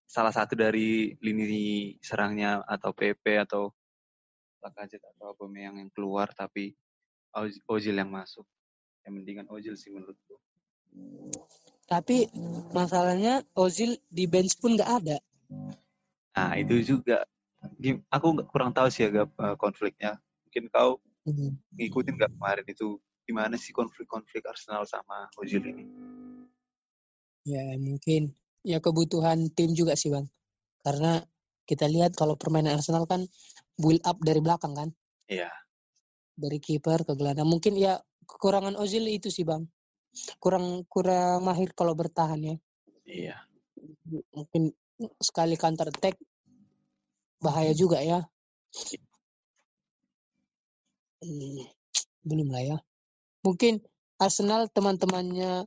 salah 0.08 0.32
satu 0.32 0.56
dari 0.56 1.12
lini 1.20 1.94
serangnya 2.00 2.64
atau 2.64 2.96
PP 2.96 3.44
atau 3.44 3.74
Lacazette 4.68 5.08
atau 5.16 5.32
apa 5.32 5.44
yang 5.56 5.80
keluar 5.96 6.28
tapi 6.36 6.76
Ozil 7.64 7.96
yang 7.96 8.12
masuk. 8.12 8.44
Yang 9.08 9.12
mendingan 9.16 9.46
Ozil 9.48 9.74
sih 9.80 9.88
menurutku. 9.88 10.36
Tapi 11.88 12.28
masalahnya 12.76 13.40
Ozil 13.56 13.96
di 14.12 14.28
bench 14.28 14.60
pun 14.60 14.76
nggak 14.76 14.92
ada. 15.00 15.18
Nah 16.36 16.52
itu 16.60 16.84
juga. 16.84 17.24
Aku 18.12 18.38
kurang 18.52 18.70
tahu 18.76 18.92
sih 18.92 19.08
agak 19.08 19.32
uh, 19.40 19.56
konfliknya. 19.56 20.20
Mungkin 20.46 20.68
kau 20.70 21.00
hmm. 21.24 21.56
ngikutin 21.80 22.14
nggak 22.14 22.32
kemarin 22.36 22.66
itu 22.68 23.00
gimana 23.24 23.56
sih 23.56 23.72
konflik-konflik 23.72 24.44
Arsenal 24.44 24.84
sama 24.84 25.28
Ozil 25.40 25.64
ini? 25.64 25.84
Ya 27.48 27.64
mungkin 27.80 28.36
ya 28.64 28.78
kebutuhan 28.84 29.48
tim 29.56 29.72
juga 29.72 29.96
sih 29.96 30.12
bang. 30.12 30.28
Karena 30.84 31.24
kita 31.68 31.84
lihat 31.84 32.16
kalau 32.16 32.36
permainan 32.40 32.80
Arsenal 32.80 33.04
kan 33.04 33.28
build 33.78 34.02
up 34.04 34.18
dari 34.20 34.42
belakang 34.42 34.74
kan. 34.74 34.90
Iya. 35.30 35.48
Dari 36.34 36.58
kiper 36.58 37.06
ke 37.06 37.14
gelandang. 37.14 37.48
Mungkin 37.48 37.78
ya 37.78 37.98
kekurangan 38.26 38.76
Ozil 38.76 39.06
itu 39.08 39.30
sih 39.30 39.46
bang. 39.46 39.64
Kurang 40.42 40.84
kurang 40.90 41.46
mahir 41.46 41.70
kalau 41.72 41.94
bertahan 41.94 42.42
ya. 42.42 42.56
Iya. 43.06 43.36
Mungkin 44.34 44.74
sekali 45.22 45.54
counter 45.54 45.88
attack 45.88 46.18
bahaya 47.38 47.70
juga 47.72 48.02
ya. 48.02 48.26
Hmm, 51.18 51.66
belum 52.26 52.50
lah 52.50 52.62
ya 52.62 52.78
mungkin 53.48 53.80
Arsenal 54.18 54.66
teman-temannya 54.68 55.64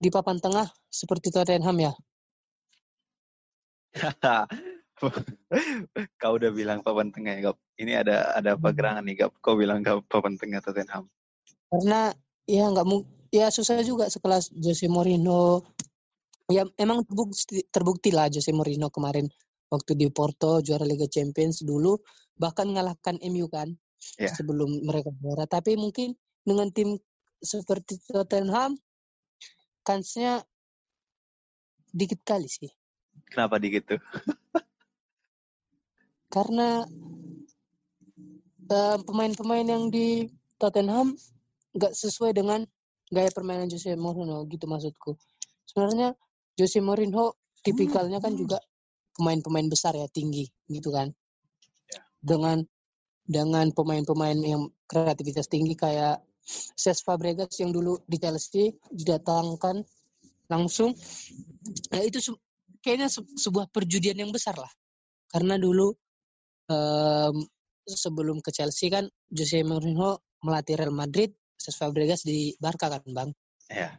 di 0.00 0.08
papan 0.08 0.40
tengah 0.40 0.66
seperti 0.88 1.30
Tottenham 1.30 1.76
ya. 1.78 1.92
Kau 6.20 6.38
udah 6.38 6.50
bilang 6.54 6.80
papan 6.80 7.10
tengah 7.10 7.38
ya, 7.38 7.50
Gap. 7.50 7.56
Ini 7.78 7.92
ada 8.06 8.36
ada 8.38 8.54
apa 8.54 8.70
Hmm. 8.70 8.76
gerangan 8.76 9.04
nih, 9.06 9.16
Gap? 9.26 9.32
Kau 9.42 9.58
bilang 9.58 9.82
Gap 9.82 10.06
papan 10.06 10.38
tengah 10.38 10.62
Tottenham. 10.62 11.10
Karena 11.72 12.14
ya 12.46 12.68
nggak 12.68 12.86
ya 13.32 13.48
susah 13.48 13.80
juga 13.82 14.06
sekelas 14.12 14.52
Jose 14.54 14.86
Mourinho. 14.86 15.64
Ya 16.50 16.68
emang 16.76 17.02
terbukti, 17.06 17.64
terbukti 17.72 18.10
lah 18.12 18.28
Jose 18.28 18.52
Mourinho 18.52 18.92
kemarin 18.92 19.26
waktu 19.72 19.96
di 19.96 20.06
Porto 20.12 20.60
juara 20.60 20.84
Liga 20.84 21.08
Champions 21.08 21.64
dulu 21.64 21.96
bahkan 22.36 22.68
ngalahkan 22.68 23.16
MU 23.24 23.48
kan 23.48 23.72
Ya. 24.18 24.34
sebelum 24.34 24.82
mereka 24.82 25.14
juara. 25.22 25.46
Tapi 25.46 25.78
mungkin 25.78 26.18
dengan 26.42 26.74
tim 26.74 26.98
seperti 27.38 28.02
Tottenham 28.02 28.74
kansnya 29.86 30.42
dikit 31.94 32.18
kali 32.26 32.50
sih. 32.50 32.70
Kenapa 33.30 33.62
dikit 33.62 33.94
tuh? 33.94 34.00
Karena 36.32 36.80
eh, 38.72 38.98
pemain-pemain 39.04 39.66
yang 39.68 39.92
di 39.92 40.32
Tottenham 40.56 41.12
nggak 41.76 41.92
sesuai 41.92 42.32
dengan 42.32 42.64
gaya 43.12 43.28
permainan 43.28 43.68
Jose 43.68 43.92
Mourinho 43.92 44.48
gitu 44.48 44.64
maksudku. 44.64 45.12
Sebenarnya 45.68 46.16
Jose 46.56 46.80
Mourinho 46.80 47.36
tipikalnya 47.60 48.18
kan 48.24 48.32
juga 48.32 48.56
pemain-pemain 49.20 49.68
besar 49.68 49.92
ya 49.92 50.08
tinggi 50.08 50.48
gitu 50.72 50.88
kan. 50.88 51.12
Ya. 51.92 52.00
Dengan 52.24 52.64
dengan 53.28 53.68
pemain-pemain 53.70 54.40
yang 54.40 54.72
kreativitas 54.88 55.46
tinggi 55.46 55.76
kayak 55.76 56.24
Cesc 56.74 57.06
Fabregas 57.06 57.54
yang 57.62 57.70
dulu 57.70 58.02
di 58.10 58.18
Chelsea 58.18 58.74
didatangkan 58.90 59.86
langsung 60.50 60.90
ya 61.94 62.02
itu 62.02 62.18
se- 62.18 62.42
kayaknya 62.82 63.06
se- 63.06 63.24
sebuah 63.38 63.70
perjudian 63.70 64.18
yang 64.18 64.34
besar 64.34 64.58
lah 64.58 64.68
karena 65.30 65.54
dulu 65.54 65.94
em, 66.72 67.36
sebelum 67.84 68.40
ke 68.40 68.50
Chelsea 68.54 68.88
kan 68.88 69.04
Jose 69.28 69.60
Mourinho 69.60 70.24
melatih 70.40 70.80
Real 70.80 70.94
Madrid 70.94 71.36
Cesc 71.60 71.78
Fabregas 71.78 72.24
di 72.24 72.56
Barca 72.56 72.88
kan 72.88 73.04
bang 73.06 73.30
Ya. 73.72 73.96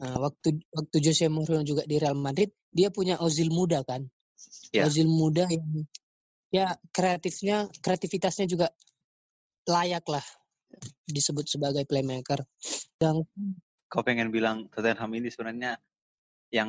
Nah, 0.00 0.16
waktu 0.16 0.64
waktu 0.72 0.96
Jose 1.02 1.26
Mourinho 1.28 1.64
juga 1.64 1.82
di 1.84 1.96
Real 1.96 2.16
Madrid 2.16 2.52
dia 2.72 2.92
punya 2.92 3.18
Ozil 3.20 3.48
muda 3.48 3.80
kan 3.82 4.04
Ya. 4.70 4.86
Ozil 4.86 5.08
muda 5.08 5.48
yang 5.48 5.88
ya 6.48 6.66
kreatifnya 6.92 7.68
kreativitasnya 7.82 8.46
juga 8.48 8.72
layak 9.68 10.04
lah 10.08 10.24
disebut 11.08 11.44
sebagai 11.48 11.84
playmaker 11.84 12.44
yang 13.00 13.24
Kau 13.88 14.04
pengen 14.04 14.28
bilang 14.28 14.68
Tottenham 14.68 15.08
ini 15.16 15.32
sebenarnya 15.32 15.80
yang 16.52 16.68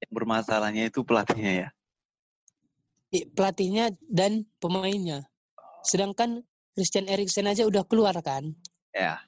yang 0.00 0.12
bermasalahnya 0.12 0.88
itu 0.88 1.04
pelatihnya 1.04 1.52
ya. 1.52 1.68
Pelatihnya 3.10 3.94
dan 4.10 4.44
pemainnya. 4.58 5.26
Sedangkan 5.86 6.42
Christian 6.74 7.06
Eriksen 7.08 7.46
aja 7.48 7.64
udah 7.64 7.86
keluar 7.86 8.14
kan. 8.20 8.52
Ya. 8.92 9.22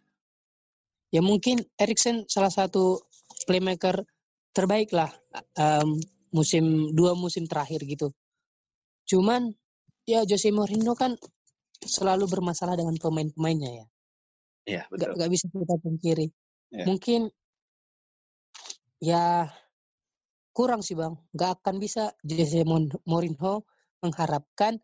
Ya 1.08 1.20
mungkin 1.24 1.64
Eriksen 1.80 2.28
salah 2.28 2.52
satu 2.52 3.00
playmaker 3.48 4.04
terbaik 4.52 4.92
lah 4.92 5.08
em, 5.56 5.96
musim 6.34 6.92
dua 6.92 7.16
musim 7.16 7.48
terakhir 7.48 7.80
gitu. 7.88 8.12
Cuman 9.08 9.54
ya 10.04 10.26
Jose 10.28 10.52
Mourinho 10.52 10.92
kan 10.92 11.16
selalu 11.80 12.28
bermasalah 12.28 12.76
dengan 12.76 12.98
pemain-pemainnya 13.00 13.70
ya. 13.70 13.86
Iya, 14.68 14.82
Gak, 14.92 14.92
betul. 14.92 15.12
gak 15.16 15.30
bisa 15.32 15.44
kita 15.48 15.76
pungkiri. 15.80 16.26
Ya. 16.68 16.84
Mungkin 16.84 17.20
ya 19.00 19.48
kurang 20.58 20.82
sih 20.82 20.98
bang. 20.98 21.14
Gak 21.30 21.62
akan 21.62 21.78
bisa 21.78 22.10
Jose 22.26 22.66
Mourinho 23.06 23.62
mengharapkan 24.02 24.82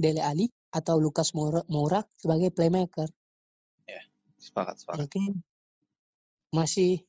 Dele 0.00 0.24
Ali 0.24 0.48
atau 0.72 0.96
Lucas 0.96 1.36
Moura, 1.36 1.60
Moura 1.68 2.00
sebagai 2.16 2.48
playmaker. 2.52 3.12
Sepakat, 4.36 4.76
sepakat. 4.80 4.96
Mungkin 5.04 5.32
masih 6.52 7.00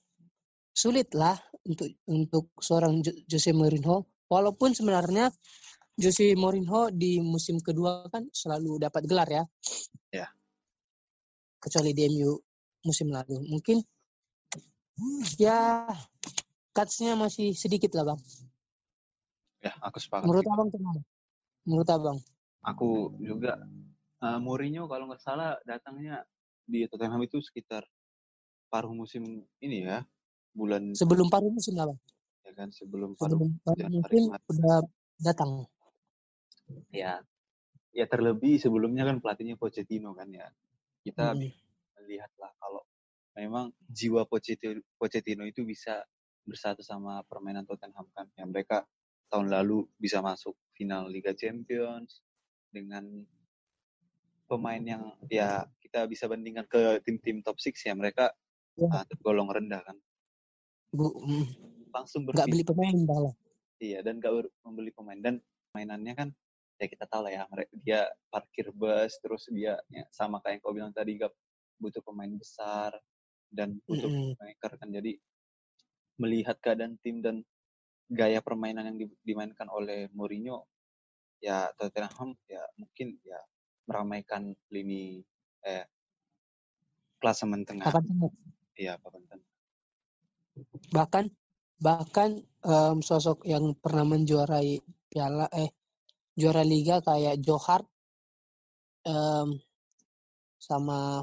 sulit 0.72 1.12
lah 1.16 1.36
untuk 1.68 1.92
untuk 2.08 2.52
seorang 2.60 3.04
Jo- 3.04 3.16
Jose 3.28 3.52
Mourinho. 3.52 4.08
Walaupun 4.28 4.76
sebenarnya 4.76 5.32
Jose 5.96 6.36
Mourinho 6.36 6.92
di 6.92 7.20
musim 7.24 7.60
kedua 7.64 8.08
kan 8.12 8.28
selalu 8.32 8.80
dapat 8.88 9.04
gelar 9.08 9.28
ya. 9.28 9.44
Ya. 10.12 10.28
Kecuali 11.60 11.92
di 11.92 12.08
MU 12.12 12.36
musim 12.84 13.12
lalu. 13.12 13.44
Mungkin 13.44 13.84
ya 15.38 15.88
cuts-nya 16.78 17.18
masih 17.18 17.58
sedikit 17.58 17.98
lah 17.98 18.14
bang. 18.14 18.20
Ya, 19.66 19.74
aku 19.82 19.98
sepakat. 19.98 20.30
Menurut 20.30 20.46
abang 20.46 20.70
gimana? 20.70 21.02
Menurut 21.66 21.90
abang? 21.90 22.18
Aku 22.62 23.18
juga 23.18 23.58
eh, 24.22 24.38
Mourinho 24.38 24.86
kalau 24.86 25.10
nggak 25.10 25.24
salah 25.26 25.58
datangnya 25.66 26.22
di 26.62 26.86
Tottenham 26.86 27.26
itu 27.26 27.42
sekitar 27.42 27.82
paruh 28.70 28.94
musim 28.94 29.24
ini 29.58 29.82
ya, 29.82 30.06
bulan 30.54 30.94
Sebelum 30.94 31.34
paruh 31.34 31.50
musim 31.50 31.74
lah 31.74 31.90
bang. 31.90 32.00
ya 32.46 32.52
kan 32.56 32.70
sebelum 32.70 33.18
paruh 33.18 33.34
Sebelum 33.42 33.50
paruh 33.66 33.80
Januari 33.82 33.98
musim 33.98 34.24
kemarin. 34.30 34.52
udah 34.54 34.78
datang. 35.18 35.52
ya 36.92 37.24
ya 37.96 38.06
terlebih 38.06 38.60
sebelumnya 38.60 39.08
kan 39.08 39.18
pelatihnya 39.24 39.56
Pochettino 39.58 40.14
kan 40.14 40.28
ya 40.30 40.46
kita 41.02 41.34
Mm. 41.34 41.50
melihatlah 41.98 42.52
kalau 42.60 42.84
memang 43.34 43.72
jiwa 43.88 44.28
Pochettino, 44.28 44.84
Pochettino 45.00 45.48
itu 45.48 45.64
bisa 45.64 46.04
bersatu 46.48 46.82
sama 46.82 47.22
permainan 47.28 47.68
Tottenham 47.68 48.08
kan 48.16 48.26
yang 48.40 48.50
mereka 48.50 48.88
tahun 49.28 49.52
lalu 49.52 49.84
bisa 50.00 50.24
masuk 50.24 50.56
final 50.72 51.12
Liga 51.12 51.36
Champions 51.36 52.24
dengan 52.72 53.04
pemain 54.48 54.80
yang 54.80 55.12
ya 55.28 55.68
kita 55.84 56.08
bisa 56.08 56.32
bandingkan 56.32 56.64
ke 56.66 57.04
tim-tim 57.04 57.44
top 57.44 57.60
6 57.60 57.76
ya 57.84 57.94
mereka 57.94 58.32
Ya. 58.78 58.86
ah, 58.94 59.04
tergolong 59.10 59.50
rendah 59.50 59.82
kan 59.82 59.98
Bu, 60.94 61.10
mm, 61.18 61.46
langsung 61.92 62.24
nggak 62.24 62.46
berpindah 62.46 62.54
beli 62.54 62.64
pemain 62.64 62.98
malah. 63.04 63.36
Iya, 63.78 64.00
dan 64.02 64.18
gak 64.18 64.50
membeli 64.66 64.90
pemain. 64.90 65.20
Dan 65.20 65.36
mainannya 65.76 66.14
kan, 66.18 66.30
ya 66.82 66.86
kita 66.90 67.06
tahu 67.06 67.30
lah 67.30 67.32
ya, 67.34 67.44
mereka, 67.52 67.72
dia 67.78 68.02
parkir 68.34 68.74
bus, 68.74 69.20
terus 69.22 69.46
dia 69.54 69.78
ya, 69.92 70.06
sama 70.10 70.42
kayak 70.42 70.58
yang 70.58 70.62
kau 70.66 70.74
bilang 70.74 70.94
tadi, 70.96 71.20
gak 71.20 71.34
butuh 71.78 72.02
pemain 72.02 72.32
besar, 72.34 72.98
dan 73.54 73.78
butuh 73.86 74.10
Mm-mm. 74.10 74.34
playmaker 74.34 74.72
kan. 74.82 74.90
Jadi, 74.90 75.12
melihat 76.18 76.58
keadaan 76.62 76.98
tim 77.02 77.22
dan 77.22 77.46
gaya 78.10 78.42
permainan 78.42 78.94
yang 78.94 78.98
di- 78.98 79.20
dimainkan 79.24 79.68
oleh 79.70 80.08
Mourinho, 80.16 80.66
ya 81.42 81.70
Tottenham 81.78 82.34
ya 82.50 82.64
mungkin 82.80 83.20
ya 83.24 83.40
meramaikan 83.88 84.52
lini 84.74 85.22
eh, 85.64 85.86
klasemen 87.22 87.66
tengah. 87.66 87.88
Akan 87.88 88.04
tengok. 88.06 88.34
Iya, 88.78 88.98
papan 89.02 89.24
tengah. 89.26 89.48
bahkan 90.90 91.26
bahkan 91.78 92.42
em, 92.66 92.98
sosok 93.06 93.46
yang 93.46 93.78
pernah 93.78 94.06
menjuarai 94.08 94.82
piala 95.10 95.46
eh 95.54 95.70
juara 96.34 96.66
liga 96.66 97.02
kayak 97.06 97.38
Joe 97.46 97.62
Hart 97.62 97.86
em, 99.06 99.62
sama 100.58 101.22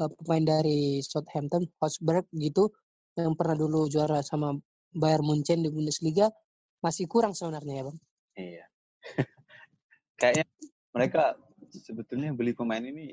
eh, 0.00 0.10
pemain 0.16 0.44
dari 0.44 1.04
Southampton 1.04 1.68
Hotspur 1.76 2.24
gitu 2.32 2.72
yang 3.16 3.36
pernah 3.36 3.56
dulu 3.56 3.88
juara 3.88 4.24
sama 4.24 4.56
Bayern 4.92 5.24
Munchen 5.24 5.60
di 5.60 5.68
Bundesliga 5.68 6.32
masih 6.80 7.06
kurang 7.08 7.36
sebenarnya 7.36 7.74
ya 7.80 7.84
bang 7.88 7.98
Iya. 8.32 8.64
Kayaknya 10.20 10.46
mereka 10.96 11.36
sebetulnya 11.68 12.32
beli 12.32 12.56
pemain 12.56 12.80
ini 12.80 13.12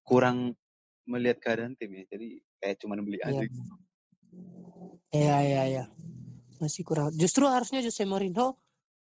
kurang 0.00 0.56
melihat 1.04 1.44
keadaan 1.44 1.76
tim 1.76 1.92
ya. 1.92 2.08
Jadi 2.08 2.40
kayak 2.56 2.76
cuma 2.80 2.96
beli 2.96 3.20
aja. 3.20 3.44
Iya. 3.44 3.52
iya 5.10 5.36
iya 5.42 5.62
iya 5.66 5.84
masih 6.62 6.86
kurang 6.86 7.10
justru 7.18 7.50
harusnya 7.50 7.82
Jose 7.82 8.06
Mourinho 8.06 8.54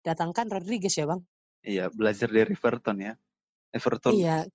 datangkan 0.06 0.54
Rodriguez 0.54 0.94
ya 0.94 1.10
bang 1.10 1.24
Iya, 1.66 1.90
belajar 1.90 2.30
dari 2.30 2.54
Everton 2.54 2.98
ya. 3.02 3.14
Everton 3.74 4.14
Iya, 4.14 4.46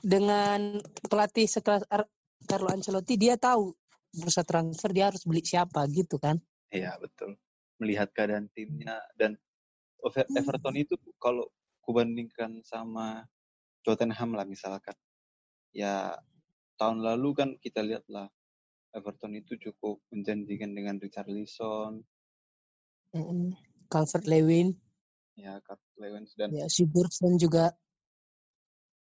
dengan 0.00 0.80
pelatih 1.04 1.44
sekelas 1.44 1.84
Carlo 2.48 2.72
Ancelotti 2.72 3.20
dia 3.20 3.36
tahu 3.36 3.76
bursa 4.08 4.40
transfer 4.40 4.88
dia 4.90 5.12
harus 5.12 5.20
beli 5.28 5.44
siapa 5.44 5.84
gitu 5.92 6.16
kan. 6.16 6.40
Iya, 6.72 6.96
betul. 6.96 7.36
Melihat 7.76 8.08
keadaan 8.16 8.48
timnya 8.56 8.98
dan 9.20 9.36
Over- 10.00 10.30
Everton 10.32 10.78
itu 10.78 10.96
kalau 11.20 11.44
kubandingkan 11.84 12.64
sama 12.64 13.28
Tottenham 13.84 14.32
lah 14.32 14.48
misalkan. 14.48 14.96
Ya 15.76 16.16
tahun 16.80 17.04
lalu 17.04 17.28
kan 17.36 17.48
kita 17.60 17.84
lihat 17.84 18.08
lah 18.08 18.32
Everton 18.96 19.36
itu 19.36 19.60
cukup 19.60 20.00
menjanjikan 20.08 20.72
dengan 20.72 20.96
Richarlison, 20.96 22.00
Mm-mm. 23.12 23.52
Calvert 23.88 24.24
Lewin, 24.28 24.76
ya 25.36 25.60
Kurt 25.64 25.80
Lewins 25.96 26.32
dan 26.36 26.52
ya 26.52 26.68
Sigurdsson 26.68 27.40
juga. 27.40 27.72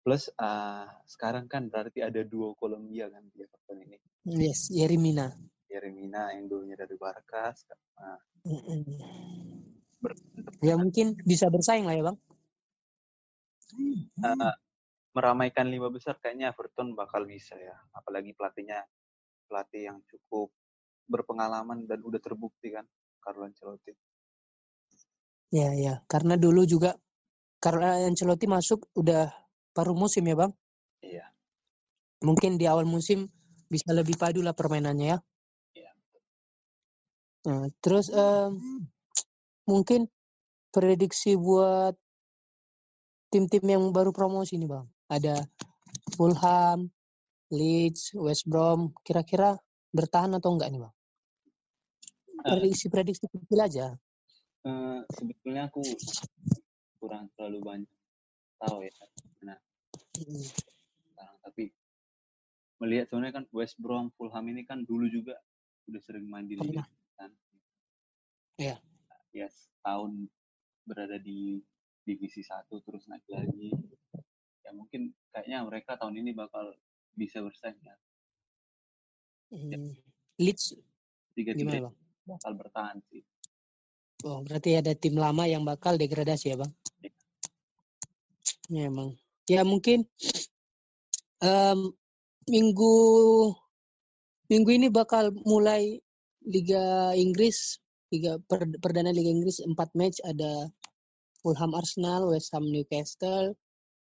Plus 0.07 0.31
ah, 0.39 0.87
sekarang 1.03 1.51
kan 1.51 1.67
berarti 1.67 1.99
ada 1.99 2.23
duo 2.23 2.55
Kolombia 2.55 3.11
kan 3.11 3.27
di 3.27 3.43
Everton 3.43 3.83
ini. 3.83 3.99
Yes, 4.23 4.71
Yerimina. 4.71 5.35
Yerry 5.67 5.91
Mina 5.91 6.31
yang 6.31 6.47
dulunya 6.47 6.79
dari 6.79 6.95
Barca. 6.95 7.51
Nah, 7.99 8.15
Mm-mm. 8.47 8.87
ber- 9.99 10.15
Ya 10.63 10.79
mungkin 10.79 11.19
bisa 11.27 11.51
bersaing 11.51 11.83
lah 11.83 11.91
ya 11.99 12.07
bang. 12.07 12.17
eh, 14.23 14.53
meramaikan 15.11 15.67
lima 15.67 15.91
besar 15.91 16.15
kayaknya 16.23 16.55
Everton 16.55 16.95
bakal 16.95 17.27
bisa 17.27 17.59
ya. 17.59 17.75
Apalagi 17.91 18.31
pelatihnya 18.31 18.87
pelatih 19.51 19.91
yang 19.91 19.99
cukup 20.07 20.47
berpengalaman 21.11 21.83
dan 21.83 21.99
udah 21.99 22.23
terbukti 22.23 22.71
kan 22.71 22.87
Carlo 23.19 23.43
Ancelotti. 23.43 23.91
Ya 25.51 25.75
ya, 25.75 25.99
karena 26.07 26.39
dulu 26.39 26.63
juga 26.63 26.95
karena 27.59 28.07
Ancelotti 28.07 28.47
masuk 28.47 28.87
udah 28.95 29.46
paruh 29.77 29.93
musim 29.93 30.25
ya 30.25 30.33
bang. 30.33 30.51
Iya. 31.05 31.25
Mungkin 32.25 32.57
di 32.57 32.65
awal 32.65 32.89
musim 32.89 33.29
bisa 33.69 33.93
lebih 33.93 34.17
padu 34.17 34.41
lah 34.41 34.57
permainannya 34.57 35.13
ya. 35.13 35.17
Iya. 35.77 35.91
Nah, 37.45 37.69
terus 37.77 38.09
em, 38.09 38.57
mungkin 39.69 40.09
prediksi 40.73 41.37
buat 41.37 41.93
tim-tim 43.29 43.61
yang 43.69 43.93
baru 43.93 44.09
promosi 44.09 44.57
nih 44.57 44.65
bang. 44.65 44.87
Ada 45.13 45.45
Fulham, 46.17 46.89
Leeds, 47.53 48.17
West 48.17 48.49
Brom. 48.49 48.97
Kira-kira 49.05 49.53
bertahan 49.93 50.33
atau 50.41 50.57
enggak 50.57 50.73
nih 50.73 50.81
bang? 50.81 50.93
Eh. 52.41 52.49
Prediksi-prediksi 52.49 53.29
kecil 53.29 53.61
aja. 53.61 53.93
Eh, 54.65 54.99
sebetulnya 55.13 55.69
aku 55.69 55.85
kurang 56.97 57.29
terlalu 57.37 57.59
banyak 57.61 57.91
tahu 58.57 58.81
ya 58.83 58.93
nah. 59.45 59.57
Sekarang 60.17 61.37
tapi 61.45 61.63
melihat 62.77 63.05
soalnya 63.09 63.33
kan 63.33 63.45
West 63.53 63.77
Brom 63.77 64.09
Fulham 64.17 64.45
ini 64.49 64.65
kan 64.65 64.81
dulu 64.85 65.09
juga 65.09 65.37
udah 65.87 66.01
sering 66.03 66.25
main 66.27 66.45
di 66.45 66.57
liga 66.57 66.83
kan 67.15 67.31
Iya. 68.57 68.81
ya 69.33 69.47
setahun 69.49 70.25
berada 70.83 71.21
di 71.21 71.61
divisi 72.01 72.41
satu 72.41 72.81
terus 72.81 73.05
naik 73.05 73.27
lagi 73.29 73.69
ya 74.65 74.73
mungkin 74.73 75.13
kayaknya 75.29 75.61
mereka 75.61 75.93
tahun 75.99 76.17
ini 76.25 76.33
bakal 76.33 76.73
bisa 77.13 77.41
bersaing 77.41 77.77
ya 77.81 77.95
Hmm. 79.47 79.95
Leeds 80.35 80.75
tiga 81.31 81.55
tiga 81.55 81.87
bakal 82.27 82.51
bertahan 82.59 82.99
sih 83.07 83.23
Oh, 84.25 84.41
berarti 84.41 84.73
ada 84.73 84.97
tim 84.97 85.13
lama 85.13 85.45
yang 85.45 85.61
bakal 85.61 85.93
degradasi 85.93 86.51
ya, 86.51 86.57
Bang? 86.57 86.73
Iya. 87.05 87.13
Ya, 88.73 88.81
emang. 88.89 89.13
Ya, 89.47 89.63
mungkin 89.63 90.03
em, 91.39 91.79
minggu 92.51 92.95
minggu 94.51 94.69
ini 94.75 94.87
bakal 94.91 95.31
mulai 95.47 96.03
Liga 96.43 97.15
Inggris, 97.15 97.79
Liga 98.11 98.39
per- 98.43 98.79
perdana 98.83 99.11
Liga 99.15 99.31
Inggris 99.31 99.63
4 99.63 99.71
match 99.95 100.19
ada 100.27 100.67
Fulham 101.39 101.71
Arsenal, 101.75 102.27
West 102.31 102.51
Ham 102.51 102.67
Newcastle, 102.67 103.55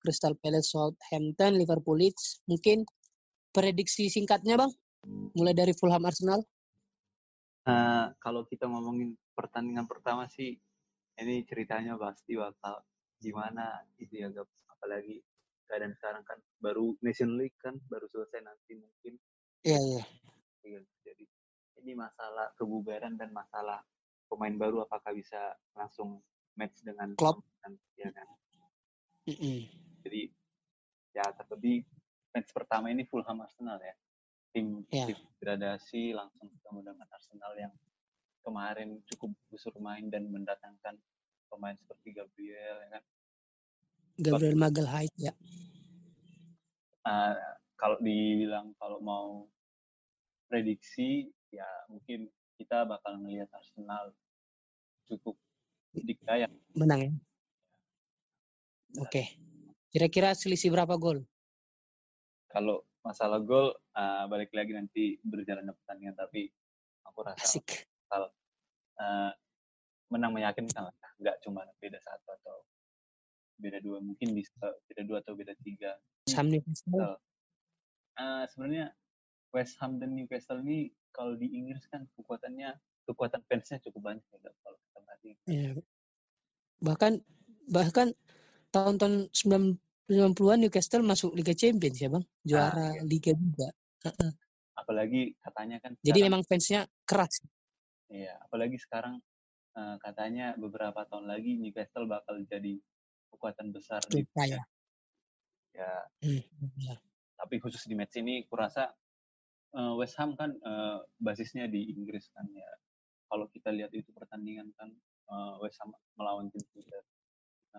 Crystal 0.02 0.34
Palace 0.38 0.70
Southampton, 0.70 1.58
Liverpool 1.58 1.98
Leeds. 1.98 2.42
Mungkin 2.46 2.86
prediksi 3.50 4.10
singkatnya, 4.10 4.58
Bang? 4.58 4.70
Mulai 5.34 5.54
dari 5.54 5.74
Fulham 5.74 6.06
Arsenal. 6.06 6.42
Eh, 7.62 8.06
kalau 8.18 8.42
kita 8.46 8.66
ngomongin 8.66 9.14
pertandingan 9.38 9.86
pertama 9.86 10.26
sih 10.26 10.58
ini 11.18 11.46
ceritanya 11.46 11.94
pasti 11.94 12.34
bakal 12.34 12.82
gimana 13.22 13.86
gitu 13.94 14.18
ya 14.18 14.28
apalagi 14.66 15.22
keadaan 15.72 15.96
sekarang 15.96 16.20
kan 16.22 16.36
baru 16.60 16.92
Nation 17.00 17.40
League 17.40 17.56
kan 17.56 17.80
baru 17.88 18.04
selesai 18.06 18.44
nanti 18.44 18.76
mungkin 18.76 19.16
Iya, 19.62 19.78
iya. 19.80 20.02
Iya, 20.62 20.80
jadi 21.00 21.24
ini 21.80 21.96
masalah 21.96 22.52
kebugaran 22.54 23.16
dan 23.16 23.32
masalah 23.32 23.80
pemain 24.28 24.52
baru 24.52 24.84
apakah 24.84 25.16
bisa 25.16 25.56
langsung 25.72 26.20
match 26.52 26.84
dengan 26.84 27.16
Klopp. 27.16 27.40
kan 27.64 27.72
ya 27.96 28.12
kan 28.12 28.28
Mm-mm. 29.24 29.64
jadi 30.04 30.28
ya 31.14 31.24
terlebih 31.32 31.86
match 32.30 32.50
pertama 32.52 32.90
ini 32.90 33.08
Fulham 33.08 33.40
Arsenal 33.40 33.80
ya 33.80 33.94
tim 34.52 34.84
Ya. 34.92 35.08
tim 35.08 35.16
gradasi 35.40 36.12
langsung 36.12 36.52
ketemu 36.52 36.92
dengan 36.92 37.06
Arsenal 37.08 37.52
yang 37.56 37.72
kemarin 38.42 39.00
cukup 39.08 39.30
busur 39.48 39.72
main 39.78 40.10
dan 40.10 40.26
mendatangkan 40.28 40.98
pemain 41.48 41.78
seperti 41.78 42.12
Gabriel 42.12 42.76
ya 42.82 42.88
kan 42.98 43.02
Gabriel 44.18 44.58
Magalhaes 44.58 45.12
ya. 45.16 45.32
Ah, 47.02 47.34
kalau 47.76 47.98
dibilang 47.98 48.74
kalau 48.78 49.02
mau 49.02 49.48
prediksi 50.46 51.32
ya 51.50 51.66
mungkin 51.90 52.30
kita 52.60 52.86
bakal 52.86 53.18
ngelihat 53.18 53.50
Arsenal 53.50 54.14
cukup 55.08 55.34
dikdaya 55.96 56.46
Menang 56.76 57.00
ya. 57.00 57.12
Oke. 59.00 59.34
Kira-kira 59.92 60.32
selisih 60.32 60.72
berapa 60.72 60.96
gol? 60.96 61.24
kalau 62.52 62.84
masalah 63.00 63.40
gol 63.40 63.72
ah, 63.96 64.28
balik 64.28 64.52
lagi 64.52 64.76
nanti 64.76 65.16
berjalannya 65.24 65.72
pertandingan 65.72 66.14
tapi 66.14 66.52
aku 67.08 67.18
rasa 67.24 67.40
Asik. 67.40 67.88
eh, 68.12 69.32
menang 70.12 70.36
meyakinkan 70.36 70.92
lah 70.92 70.94
nggak 71.16 71.40
cuma 71.40 71.64
beda 71.80 71.96
satu 72.04 72.28
atau 72.28 72.56
beda 73.62 73.78
dua 73.78 74.02
mungkin 74.02 74.34
bisa 74.34 74.50
beda 74.90 75.02
dua 75.06 75.22
atau 75.22 75.38
beda 75.38 75.54
tiga 75.62 75.94
Sam 76.26 76.50
Newcastle. 76.50 77.16
Eh, 78.12 78.44
sebenarnya 78.50 78.90
West 79.54 79.78
Ham 79.78 80.02
dan 80.02 80.18
Newcastle 80.18 80.60
ini 80.60 80.90
kalau 81.14 81.38
di 81.38 81.46
Inggris 81.48 81.86
kan 81.86 82.04
kekuatannya 82.18 82.74
kekuatan 83.06 83.40
fansnya 83.46 83.78
cukup 83.82 84.10
banyak 84.10 84.24
ya 84.26 84.38
kalau 84.62 84.76
kita 84.78 84.98
perhatiin 85.02 85.36
Ya. 85.46 85.70
Bahkan 86.82 87.12
bahkan 87.70 88.10
tahun-tahun 88.70 89.30
90-an 89.30 90.58
Newcastle 90.58 91.04
masuk 91.06 91.30
Liga 91.36 91.54
Champions 91.54 91.98
ya, 92.00 92.08
Bang. 92.10 92.24
Juara 92.42 92.90
iya. 92.96 93.02
Liga 93.06 93.32
juga. 93.38 93.68
apalagi 94.74 95.36
katanya 95.38 95.78
kan 95.78 95.94
Jadi 96.02 96.10
sekarang- 96.10 96.26
memang 96.26 96.42
fansnya 96.48 96.80
keras. 97.06 97.38
Iya, 98.10 98.34
apalagi 98.42 98.76
sekarang 98.82 99.22
eh, 99.72 99.96
katanya 100.02 100.52
beberapa 100.58 101.06
tahun 101.08 101.30
lagi 101.30 101.56
Newcastle 101.56 102.04
bakal 102.04 102.42
jadi 102.44 102.76
kekuatan 103.32 103.72
besar 103.72 104.04
di 104.12 104.22
ya. 104.36 104.62
ya. 105.72 105.92
Hmm, 106.20 106.42
ya. 106.78 106.96
Tapi 107.40 107.58
khusus 107.58 107.82
di 107.88 107.96
match 107.96 108.20
ini, 108.20 108.44
kurasa 108.46 108.92
eh, 109.74 109.92
West 109.96 110.20
Ham 110.20 110.36
kan 110.36 110.52
eh, 110.52 110.98
basisnya 111.18 111.66
di 111.66 111.90
Inggris 111.90 112.28
kan 112.30 112.46
ya. 112.52 112.68
Kalau 113.32 113.48
kita 113.48 113.72
lihat 113.72 113.90
itu 113.96 114.12
pertandingan 114.12 114.70
kan 114.76 114.92
eh, 115.32 115.54
West 115.64 115.80
Ham 115.80 115.96
melawan 116.20 116.52
tim 116.52 116.62
dari 116.76 117.00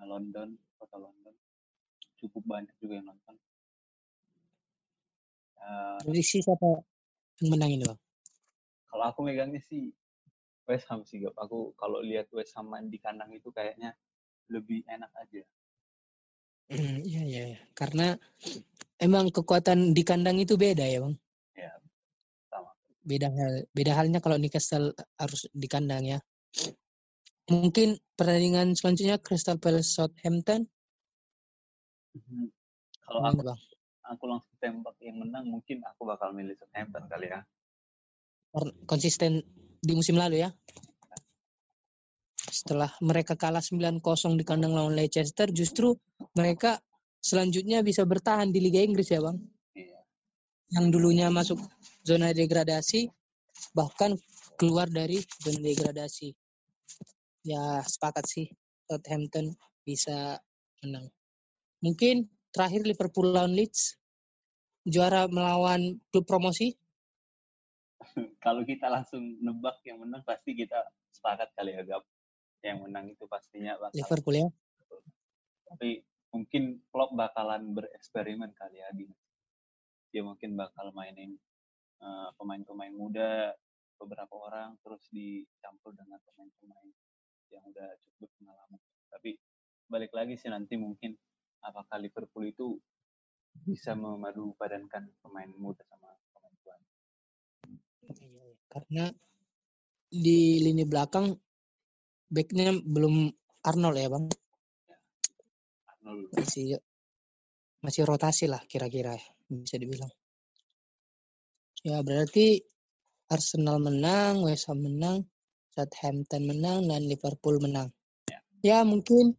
London, 0.10 0.58
kota 0.82 0.98
London, 0.98 1.38
cukup 2.18 2.44
banyak 2.50 2.74
juga 2.82 2.98
yang 2.98 3.08
nonton. 3.14 3.36
Eh, 5.62 6.00
Prediksi 6.04 6.42
siapa 6.42 6.82
yang 7.40 7.50
menang 7.54 7.72
ini, 7.78 7.86
Bang? 7.86 8.02
kalau 8.94 9.10
aku 9.10 9.26
megangnya 9.26 9.58
sih 9.66 9.90
West 10.70 10.86
Ham 10.94 11.02
sih, 11.02 11.18
Gap. 11.26 11.34
Aku 11.42 11.74
kalau 11.76 12.00
lihat 12.06 12.30
West 12.30 12.54
Ham 12.54 12.70
main 12.70 12.94
di 12.94 13.02
kandang 13.02 13.34
itu 13.34 13.50
kayaknya 13.50 13.98
lebih 14.52 14.84
enak 14.88 15.12
aja. 15.16 15.44
Hmm, 16.74 17.04
iya, 17.06 17.22
iya, 17.28 17.42
iya. 17.54 17.60
Karena 17.76 18.18
emang 18.98 19.30
kekuatan 19.30 19.94
di 19.94 20.02
kandang 20.02 20.40
itu 20.40 20.56
beda 20.56 20.88
ya, 20.88 21.04
Bang. 21.04 21.16
Ya, 21.54 21.74
sama. 22.50 22.72
Beda 23.04 23.28
hal, 23.30 23.68
beda 23.76 23.92
halnya 23.94 24.20
kalau 24.24 24.40
Newcastle 24.40 24.96
harus 25.20 25.46
di 25.52 25.68
kandang 25.68 26.08
ya. 26.08 26.20
Mungkin 27.52 28.00
pertandingan 28.16 28.74
selanjutnya 28.74 29.20
Crystal 29.20 29.60
Palace 29.60 29.92
Southampton. 29.92 30.66
Mhm. 32.16 32.48
Kalau 33.04 33.20
aku 33.28 33.44
Bang? 33.44 33.60
aku 34.04 34.24
langsung 34.28 34.56
tembak 34.60 34.96
yang 35.00 35.20
menang, 35.20 35.48
mungkin 35.48 35.84
aku 35.84 36.08
bakal 36.08 36.32
milih 36.32 36.56
Southampton 36.60 37.08
kali 37.08 37.32
ya. 37.32 37.44
Konsisten 38.86 39.42
di 39.84 39.94
musim 39.98 40.16
lalu 40.16 40.46
ya. 40.46 40.50
Setelah 42.54 42.94
mereka 43.02 43.34
kalah 43.34 43.66
9-0 43.66 43.98
di 44.38 44.46
kandang 44.46 44.78
lawan 44.78 44.94
Leicester, 44.94 45.50
justru 45.50 45.98
mereka 46.38 46.78
selanjutnya 47.18 47.82
bisa 47.82 48.06
bertahan 48.06 48.54
di 48.54 48.62
Liga 48.62 48.78
Inggris 48.78 49.10
ya, 49.10 49.26
Bang. 49.26 49.42
Iya. 49.74 49.98
Yang 50.78 50.86
dulunya 50.94 51.34
masuk 51.34 51.58
zona 52.06 52.30
degradasi, 52.30 53.10
bahkan 53.74 54.14
keluar 54.62 54.86
dari 54.86 55.18
zona 55.42 55.66
degradasi. 55.66 56.30
Ya, 57.42 57.82
sepakat 57.82 58.30
sih 58.30 58.48
Southampton 58.86 59.58
bisa 59.82 60.38
menang. 60.86 61.10
Mungkin 61.82 62.30
terakhir 62.54 62.86
Liverpool 62.86 63.34
lawan 63.34 63.58
Leeds, 63.58 63.98
juara 64.86 65.26
melawan 65.26 65.98
klub 66.14 66.30
promosi. 66.30 66.78
Kalau 68.46 68.62
kita 68.62 68.94
langsung 68.94 69.42
nebak 69.42 69.82
yang 69.90 70.06
menang, 70.06 70.22
pasti 70.22 70.54
kita 70.54 70.78
sepakat 71.18 71.50
kali 71.58 71.74
ya, 71.74 71.82
Gap. 71.82 72.06
Yang 72.64 72.80
menang 72.88 73.06
itu 73.12 73.24
pastinya 73.28 73.76
bakal. 73.78 73.96
Liverpool 74.00 74.36
ya. 74.40 74.48
Tapi 75.68 75.90
mungkin 76.34 76.82
Klopp 76.90 77.14
bakalan 77.14 77.76
bereksperimen 77.78 78.56
kali 78.58 78.82
ya 78.82 78.90
di 78.96 79.06
dia 80.14 80.22
mungkin 80.22 80.54
bakal 80.54 80.94
mainin 80.94 81.38
eh, 82.02 82.30
pemain-pemain 82.38 82.94
muda 82.94 83.54
beberapa 83.98 84.36
orang 84.38 84.78
terus 84.86 85.02
dicampur 85.10 85.94
dengan 85.98 86.22
pemain-pemain 86.22 86.90
yang 87.50 87.64
udah 87.66 87.90
cukup 88.06 88.30
pengalaman. 88.38 88.82
Tapi 89.10 89.38
balik 89.90 90.14
lagi 90.14 90.38
sih 90.38 90.50
nanti 90.50 90.78
mungkin 90.78 91.14
apakah 91.62 91.98
Liverpool 92.02 92.46
itu 92.50 92.78
bisa 93.64 93.94
memadu 93.94 94.58
padankan 94.58 95.14
pemain 95.22 95.50
muda 95.56 95.86
sama 95.86 96.10
pemain 96.34 96.56
tua. 96.66 96.76
Iya, 98.10 98.44
Karena 98.70 99.06
di 100.10 100.62
lini 100.62 100.84
belakang 100.86 101.34
backnya 102.34 102.74
belum 102.82 103.30
Arnold 103.62 103.98
ya 104.02 104.10
bang. 104.10 104.26
Arnold. 105.86 106.34
Masih 106.34 106.82
masih 107.86 108.02
rotasi 108.10 108.50
lah 108.50 108.64
kira-kira 108.66 109.14
ya, 109.14 109.26
bisa 109.54 109.78
dibilang. 109.78 110.10
Ya 111.86 112.02
berarti 112.02 112.64
Arsenal 113.30 113.78
menang, 113.78 114.42
West 114.42 114.72
Ham 114.72 114.82
menang, 114.82 115.28
Southampton 115.76 116.48
menang, 116.48 116.88
dan 116.88 117.06
Liverpool 117.06 117.60
menang. 117.60 117.92
Ya. 118.32 118.40
Ya 118.64 118.78
mungkin 118.88 119.36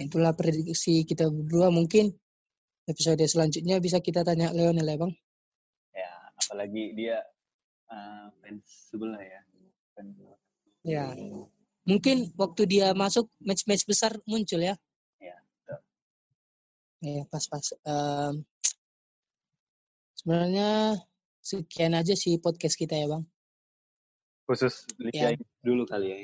itulah 0.00 0.32
prediksi 0.32 1.04
kita 1.04 1.28
berdua. 1.28 1.68
Mungkin 1.68 2.08
episode 2.88 3.20
selanjutnya 3.28 3.78
bisa 3.78 4.00
kita 4.00 4.24
tanya 4.24 4.50
Leonel 4.50 4.88
ya 4.88 4.96
bang. 4.96 5.12
Ya, 5.92 6.12
apalagi 6.40 6.96
dia 6.96 7.20
uh, 7.92 8.32
fans 8.40 8.64
sebelah 8.90 9.20
ya. 9.20 9.40
Fans 9.92 10.16
Ya. 10.82 11.14
Mungkin 11.82 12.30
waktu 12.38 12.62
dia 12.70 12.94
masuk 12.94 13.26
match-match 13.42 13.84
besar 13.90 14.14
muncul 14.22 14.62
ya. 14.62 14.78
Ya, 15.18 15.36
betul. 15.38 15.78
Ya 17.02 17.22
pas-pas. 17.26 17.74
Em, 17.82 18.46
sebenarnya 20.14 21.02
sekian 21.42 21.98
aja 21.98 22.14
sih 22.14 22.38
podcast 22.38 22.78
kita 22.78 22.94
ya 22.94 23.10
bang. 23.10 23.26
Khusus 24.46 24.86
Liga 25.02 25.34
Ya. 25.34 25.38
Dulu 25.62 25.82
kali 25.86 26.06
ya. 26.10 26.18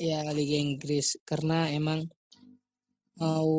Ya 0.00 0.20
Liga 0.32 0.56
Inggris 0.56 1.20
karena 1.28 1.68
emang 1.68 2.08
mau 3.20 3.52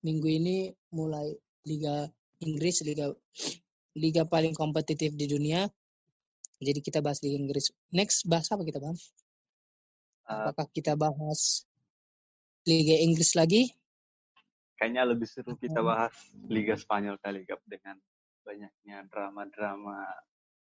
minggu 0.00 0.28
ini 0.30 0.72
mulai 0.94 1.34
Liga 1.66 2.08
Inggris 2.40 2.80
Liga 2.86 3.12
Liga 3.98 4.22
paling 4.22 4.54
kompetitif 4.54 5.12
di 5.18 5.26
dunia. 5.26 5.66
Jadi 6.60 6.80
kita 6.84 7.00
bahas 7.00 7.24
Liga 7.24 7.40
Inggris. 7.40 7.72
Next 7.90 8.28
bahas 8.28 8.46
apa 8.52 8.62
kita 8.62 8.78
bang? 8.78 8.96
Uh, 10.28 10.52
Apakah 10.52 10.68
kita 10.70 10.92
bahas 10.94 11.64
Liga 12.68 13.00
Inggris 13.00 13.32
lagi? 13.32 13.72
kayaknya 14.80 15.04
lebih 15.04 15.28
seru 15.28 15.52
kita 15.60 15.84
bahas 15.84 16.16
Liga 16.48 16.72
Spanyol 16.72 17.20
kali 17.20 17.44
Gap 17.44 17.60
dengan 17.68 18.00
banyaknya 18.40 19.04
drama-drama 19.12 20.08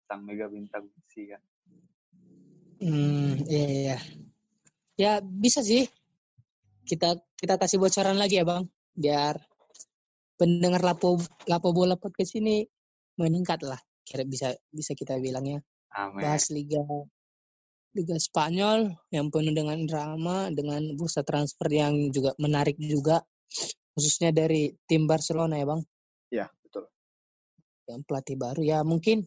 sang 0.07 0.23
mega 0.23 0.47
bintang 0.47 0.87
Messi 0.87 1.27
kan. 1.27 1.43
Hmm, 2.79 3.35
iya, 3.43 3.67
iya. 3.67 3.97
Ya 4.95 5.11
bisa 5.19 5.59
sih. 5.59 5.83
Kita 6.87 7.19
kita 7.35 7.59
kasih 7.59 7.83
bocoran 7.83 8.15
lagi 8.15 8.39
ya 8.39 8.47
bang, 8.47 8.63
biar 8.95 9.35
pendengar 10.39 10.79
lapo 10.79 11.19
lapo 11.43 11.75
bola 11.75 11.99
podcast 11.99 12.39
ini 12.39 12.63
meningkat 13.19 13.59
lah. 13.67 13.77
Kira 14.07 14.23
bisa 14.23 14.55
bisa 14.71 14.95
kita 14.95 15.19
bilangnya. 15.19 15.59
Amin. 15.97 16.21
Bahas 16.21 16.53
liga 16.53 16.85
liga 17.97 18.13
Spanyol 18.21 18.93
yang 19.09 19.33
penuh 19.33 19.49
dengan 19.57 19.81
drama, 19.89 20.53
dengan 20.53 20.93
bursa 20.93 21.25
transfer 21.25 21.65
yang 21.73 22.13
juga 22.13 22.37
menarik 22.37 22.77
juga, 22.77 23.25
khususnya 23.97 24.29
dari 24.29 24.69
tim 24.85 25.09
Barcelona 25.09 25.57
ya 25.57 25.65
bang, 25.65 25.81
Ya, 26.29 26.45
betul. 26.61 26.85
yang 27.89 28.05
pelatih 28.05 28.37
baru 28.37 28.61
ya 28.61 28.85
mungkin 28.85 29.25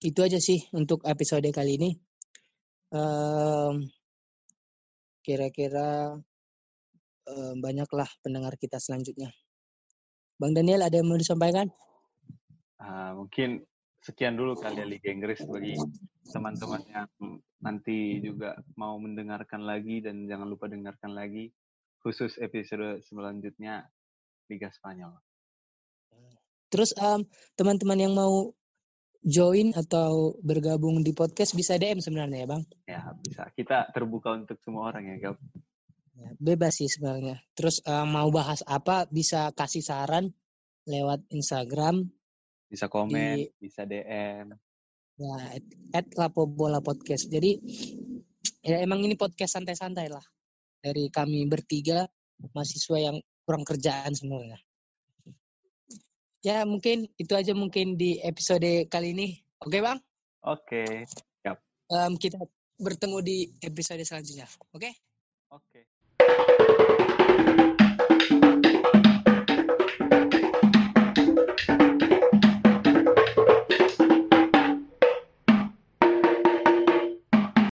itu 0.00 0.20
aja 0.24 0.40
sih 0.40 0.64
untuk 0.72 1.04
episode 1.04 1.44
kali 1.52 1.76
ini. 1.76 1.90
Em, 2.96 3.84
kira-kira 5.20 6.16
em, 7.28 7.54
banyaklah 7.60 8.08
pendengar 8.24 8.56
kita 8.56 8.80
selanjutnya. 8.80 9.28
Bang 10.40 10.56
Daniel 10.56 10.84
ada 10.84 10.96
yang 10.96 11.08
mau 11.12 11.20
disampaikan? 11.20 11.68
Ah, 12.80 13.12
mungkin 13.12 13.64
sekian 14.06 14.38
dulu 14.38 14.54
kali 14.54 14.78
ya 14.78 14.86
Liga 14.86 15.10
Inggris 15.10 15.42
bagi 15.50 15.74
teman-teman 16.30 16.82
yang 16.94 17.10
nanti 17.58 18.22
juga 18.22 18.54
mau 18.78 18.94
mendengarkan 19.02 19.66
lagi 19.66 19.98
dan 19.98 20.30
jangan 20.30 20.46
lupa 20.46 20.70
dengarkan 20.70 21.10
lagi 21.10 21.50
khusus 22.06 22.38
episode 22.38 23.02
selanjutnya 23.10 23.82
Liga 24.46 24.70
Spanyol. 24.70 25.10
Terus 26.70 26.94
em, 26.94 27.26
teman-teman 27.58 27.98
yang 27.98 28.14
mau 28.14 28.54
join 29.26 29.74
atau 29.74 30.38
bergabung 30.38 31.02
di 31.02 31.10
podcast 31.10 31.58
bisa 31.58 31.74
DM 31.74 31.98
sebenarnya 31.98 32.46
ya 32.46 32.46
Bang. 32.46 32.62
Ya, 32.86 33.02
bisa. 33.26 33.50
Kita 33.58 33.90
terbuka 33.90 34.38
untuk 34.38 34.62
semua 34.62 34.94
orang 34.94 35.10
ya, 35.10 35.16
Gap. 35.18 35.36
Ya, 36.14 36.30
bebas 36.38 36.78
sih 36.78 36.86
sebenarnya. 36.86 37.42
Terus 37.58 37.82
em, 37.82 38.06
mau 38.06 38.30
bahas 38.30 38.62
apa 38.70 39.10
bisa 39.10 39.50
kasih 39.50 39.82
saran 39.82 40.30
lewat 40.86 41.26
Instagram 41.34 42.06
Bisa 42.76 42.92
komen, 42.92 43.40
Di- 43.40 43.48
bisa 43.56 43.88
DM. 43.88 44.52
ya 45.16 45.32
at, 45.48 45.64
at 45.96 46.06
Lapo 46.20 46.44
Bola 46.44 46.84
Podcast. 46.84 47.32
Jadi 47.32 47.56
ya 48.60 48.84
emang 48.84 49.00
ini 49.00 49.16
podcast 49.16 49.56
santai-santai 49.56 50.12
lah 50.12 50.20
dari 50.84 51.08
kami 51.08 51.48
bertiga 51.48 52.04
mahasiswa 52.52 53.00
yang 53.00 53.16
kurang 53.48 53.64
kerjaan 53.64 54.12
sebenarnya. 54.12 54.60
Ya 56.44 56.68
mungkin 56.68 57.08
itu 57.16 57.32
aja 57.32 57.56
mungkin 57.56 57.96
di 57.96 58.20
episode 58.20 58.84
kali 58.92 59.16
ini. 59.16 59.40
Oke 59.64 59.80
bang, 59.80 59.96
Oke. 60.44 60.84
Em, 61.86 62.12
kita 62.20 62.36
bertemu 62.76 63.18
di 63.24 63.48
episode 63.64 64.04
selanjutnya. 64.04 64.44
Oke? 64.76 64.90
Oke. 65.48 67.24